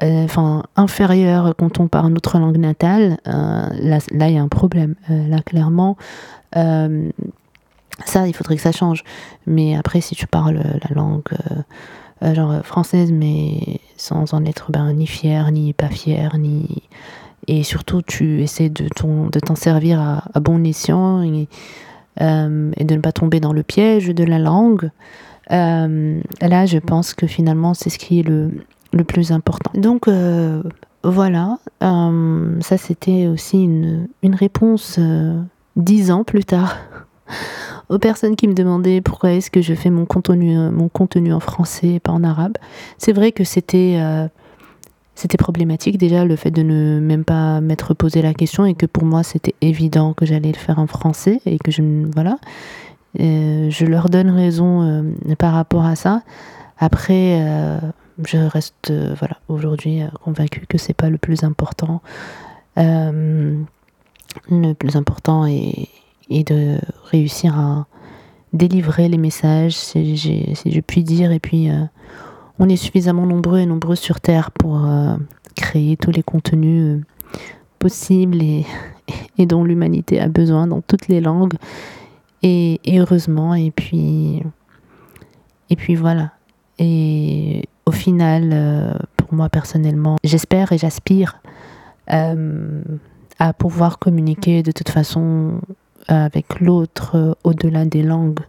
enfin 0.00 0.64
inférieur 0.76 1.54
quand 1.56 1.78
on 1.80 1.88
parle 1.88 2.12
notre 2.12 2.38
langue 2.38 2.58
natale, 2.58 3.18
là, 3.24 3.98
là 4.10 4.28
il 4.28 4.34
y 4.34 4.38
a 4.38 4.42
un 4.42 4.48
problème. 4.48 4.94
là 5.08 5.40
clairement. 5.40 5.96
ça, 6.52 8.26
il 8.26 8.34
faudrait 8.34 8.56
que 8.56 8.62
ça 8.62 8.72
change. 8.72 9.04
Mais 9.46 9.76
après, 9.76 10.00
si 10.00 10.14
tu 10.14 10.26
parles 10.26 10.62
la 10.88 10.94
langue 10.94 11.22
euh, 12.22 12.34
genre 12.34 12.52
euh, 12.52 12.62
française, 12.62 13.12
mais 13.12 13.80
sans 13.96 14.34
en 14.34 14.44
être 14.44 14.70
ben, 14.70 14.92
ni 14.92 15.06
fière, 15.06 15.50
ni 15.50 15.72
pas 15.72 15.88
fière, 15.88 16.38
ni. 16.38 16.82
Et 17.48 17.64
surtout, 17.64 18.02
tu 18.02 18.42
essaies 18.42 18.68
de, 18.68 18.86
t'en 18.88 19.54
servir 19.56 20.00
à, 20.00 20.40
bon 20.40 20.64
escient 20.64 21.22
et, 21.22 21.48
euh, 22.20 22.70
et, 22.76 22.84
de 22.84 22.94
ne 22.94 23.00
pas 23.00 23.10
tomber 23.10 23.40
dans 23.40 23.52
le 23.52 23.64
piège 23.64 24.08
de 24.08 24.22
la 24.22 24.38
langue. 24.38 24.90
là, 25.50 26.66
je 26.66 26.78
pense 26.78 27.14
que 27.14 27.26
finalement, 27.26 27.74
c'est 27.74 27.90
ce 27.90 27.98
qui 27.98 28.20
est 28.20 28.22
le, 28.22 28.52
le 28.92 29.02
plus 29.02 29.32
important. 29.32 29.72
Donc, 29.74 30.08
voilà, 31.02 31.58
ça 31.80 32.78
c'était 32.78 33.26
aussi 33.26 33.64
une, 33.64 34.06
une 34.22 34.36
réponse 34.36 35.00
dix 35.74 36.12
ans 36.12 36.22
plus 36.22 36.44
tard 36.44 36.76
aux 37.92 37.98
personnes 37.98 38.36
qui 38.36 38.48
me 38.48 38.54
demandaient 38.54 39.02
pourquoi 39.02 39.32
est-ce 39.32 39.50
que 39.50 39.60
je 39.60 39.74
fais 39.74 39.90
mon 39.90 40.06
contenu, 40.06 40.58
euh, 40.58 40.70
mon 40.70 40.88
contenu 40.88 41.32
en 41.32 41.40
français 41.40 41.94
et 41.94 42.00
pas 42.00 42.12
en 42.12 42.24
arabe. 42.24 42.56
C'est 42.96 43.12
vrai 43.12 43.32
que 43.32 43.44
c'était 43.44 43.96
euh, 43.98 44.26
c'était 45.14 45.36
problématique 45.36 45.98
déjà 45.98 46.24
le 46.24 46.36
fait 46.36 46.50
de 46.50 46.62
ne 46.62 46.98
même 47.00 47.24
pas 47.24 47.60
m'être 47.60 47.92
posé 47.92 48.22
la 48.22 48.32
question 48.32 48.64
et 48.64 48.72
que 48.74 48.86
pour 48.86 49.04
moi 49.04 49.22
c'était 49.22 49.54
évident 49.60 50.14
que 50.14 50.24
j'allais 50.24 50.52
le 50.52 50.58
faire 50.58 50.78
en 50.78 50.86
français 50.86 51.42
et 51.44 51.58
que 51.58 51.70
je 51.70 51.82
voilà 52.14 52.38
euh, 53.20 53.68
je 53.68 53.84
leur 53.84 54.08
donne 54.08 54.30
raison 54.30 55.12
par 55.38 55.52
rapport 55.52 55.84
à 55.84 55.96
ça. 55.96 56.22
Après 56.78 57.38
je 58.24 58.38
reste 58.38 58.90
voilà 58.90 59.36
aujourd'hui 59.48 60.00
convaincue 60.24 60.64
que 60.66 60.78
c'est 60.78 60.94
pas 60.94 61.10
le 61.10 61.18
plus 61.18 61.44
important. 61.44 62.00
le 62.76 63.64
plus 64.72 64.96
important 64.96 65.44
est 65.44 65.88
et 66.30 66.44
de 66.44 66.78
réussir 67.10 67.58
à 67.58 67.86
délivrer 68.52 69.08
les 69.08 69.18
messages, 69.18 69.74
si, 69.74 70.16
je 70.16 70.80
puis 70.80 71.02
dire. 71.02 71.32
Et 71.32 71.40
puis, 71.40 71.70
euh, 71.70 71.84
on 72.58 72.68
est 72.68 72.76
suffisamment 72.76 73.26
nombreux 73.26 73.60
et 73.60 73.66
nombreux 73.66 73.96
sur 73.96 74.20
Terre 74.20 74.50
pour 74.50 74.84
euh, 74.84 75.16
créer 75.56 75.96
tous 75.96 76.10
les 76.10 76.22
contenus 76.22 76.98
euh, 76.98 77.00
possibles 77.78 78.42
et, 78.42 78.66
et 79.38 79.46
dont 79.46 79.64
l'humanité 79.64 80.20
a 80.20 80.28
besoin 80.28 80.66
dans 80.66 80.80
toutes 80.80 81.08
les 81.08 81.20
langues. 81.20 81.54
Et, 82.42 82.80
heureusement, 82.88 83.54
et 83.54 83.70
puis, 83.70 84.42
et 85.70 85.76
puis 85.76 85.94
voilà. 85.94 86.32
Et 86.78 87.68
au 87.86 87.92
final, 87.92 88.98
pour 89.16 89.32
moi 89.32 89.48
personnellement, 89.48 90.16
j'espère 90.24 90.72
et 90.72 90.78
j'aspire 90.78 91.40
à 92.08 93.52
pouvoir 93.52 94.00
communiquer 94.00 94.64
de 94.64 94.72
toute 94.72 94.88
façon 94.88 95.60
avec 96.08 96.60
l'autre 96.60 97.16
euh, 97.16 97.34
au-delà 97.44 97.84
des 97.84 98.02
langues 98.02 98.40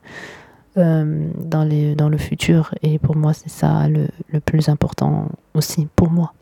euh, 0.77 1.27
dans, 1.37 1.63
les, 1.63 1.95
dans 1.95 2.09
le 2.09 2.17
futur. 2.17 2.73
Et 2.81 2.99
pour 2.99 3.15
moi, 3.15 3.33
c'est 3.33 3.49
ça 3.49 3.87
le, 3.87 4.07
le, 4.31 4.39
plus 4.39 4.69
important 4.69 5.29
aussi 5.53 5.87
pour 5.95 6.09
moi. 6.09 6.33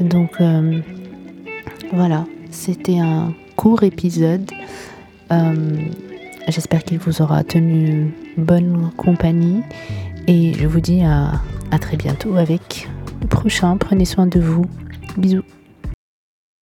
Donc 0.00 0.40
euh, 0.40 0.80
voilà, 1.92 2.24
c'était 2.50 2.98
un 2.98 3.32
court 3.56 3.82
épisode. 3.82 4.50
J'espère 6.48 6.84
qu'il 6.84 6.98
vous 6.98 7.22
aura 7.22 7.42
tenu 7.44 8.12
bonne 8.36 8.90
compagnie. 8.96 9.62
Et 10.26 10.52
je 10.52 10.66
vous 10.66 10.80
dis 10.80 11.02
à, 11.02 11.32
à 11.70 11.78
très 11.78 11.96
bientôt 11.96 12.36
avec 12.36 12.88
le 13.22 13.28
prochain. 13.28 13.76
Prenez 13.78 14.04
soin 14.04 14.26
de 14.26 14.40
vous. 14.40 14.66
Bisous. 15.16 15.44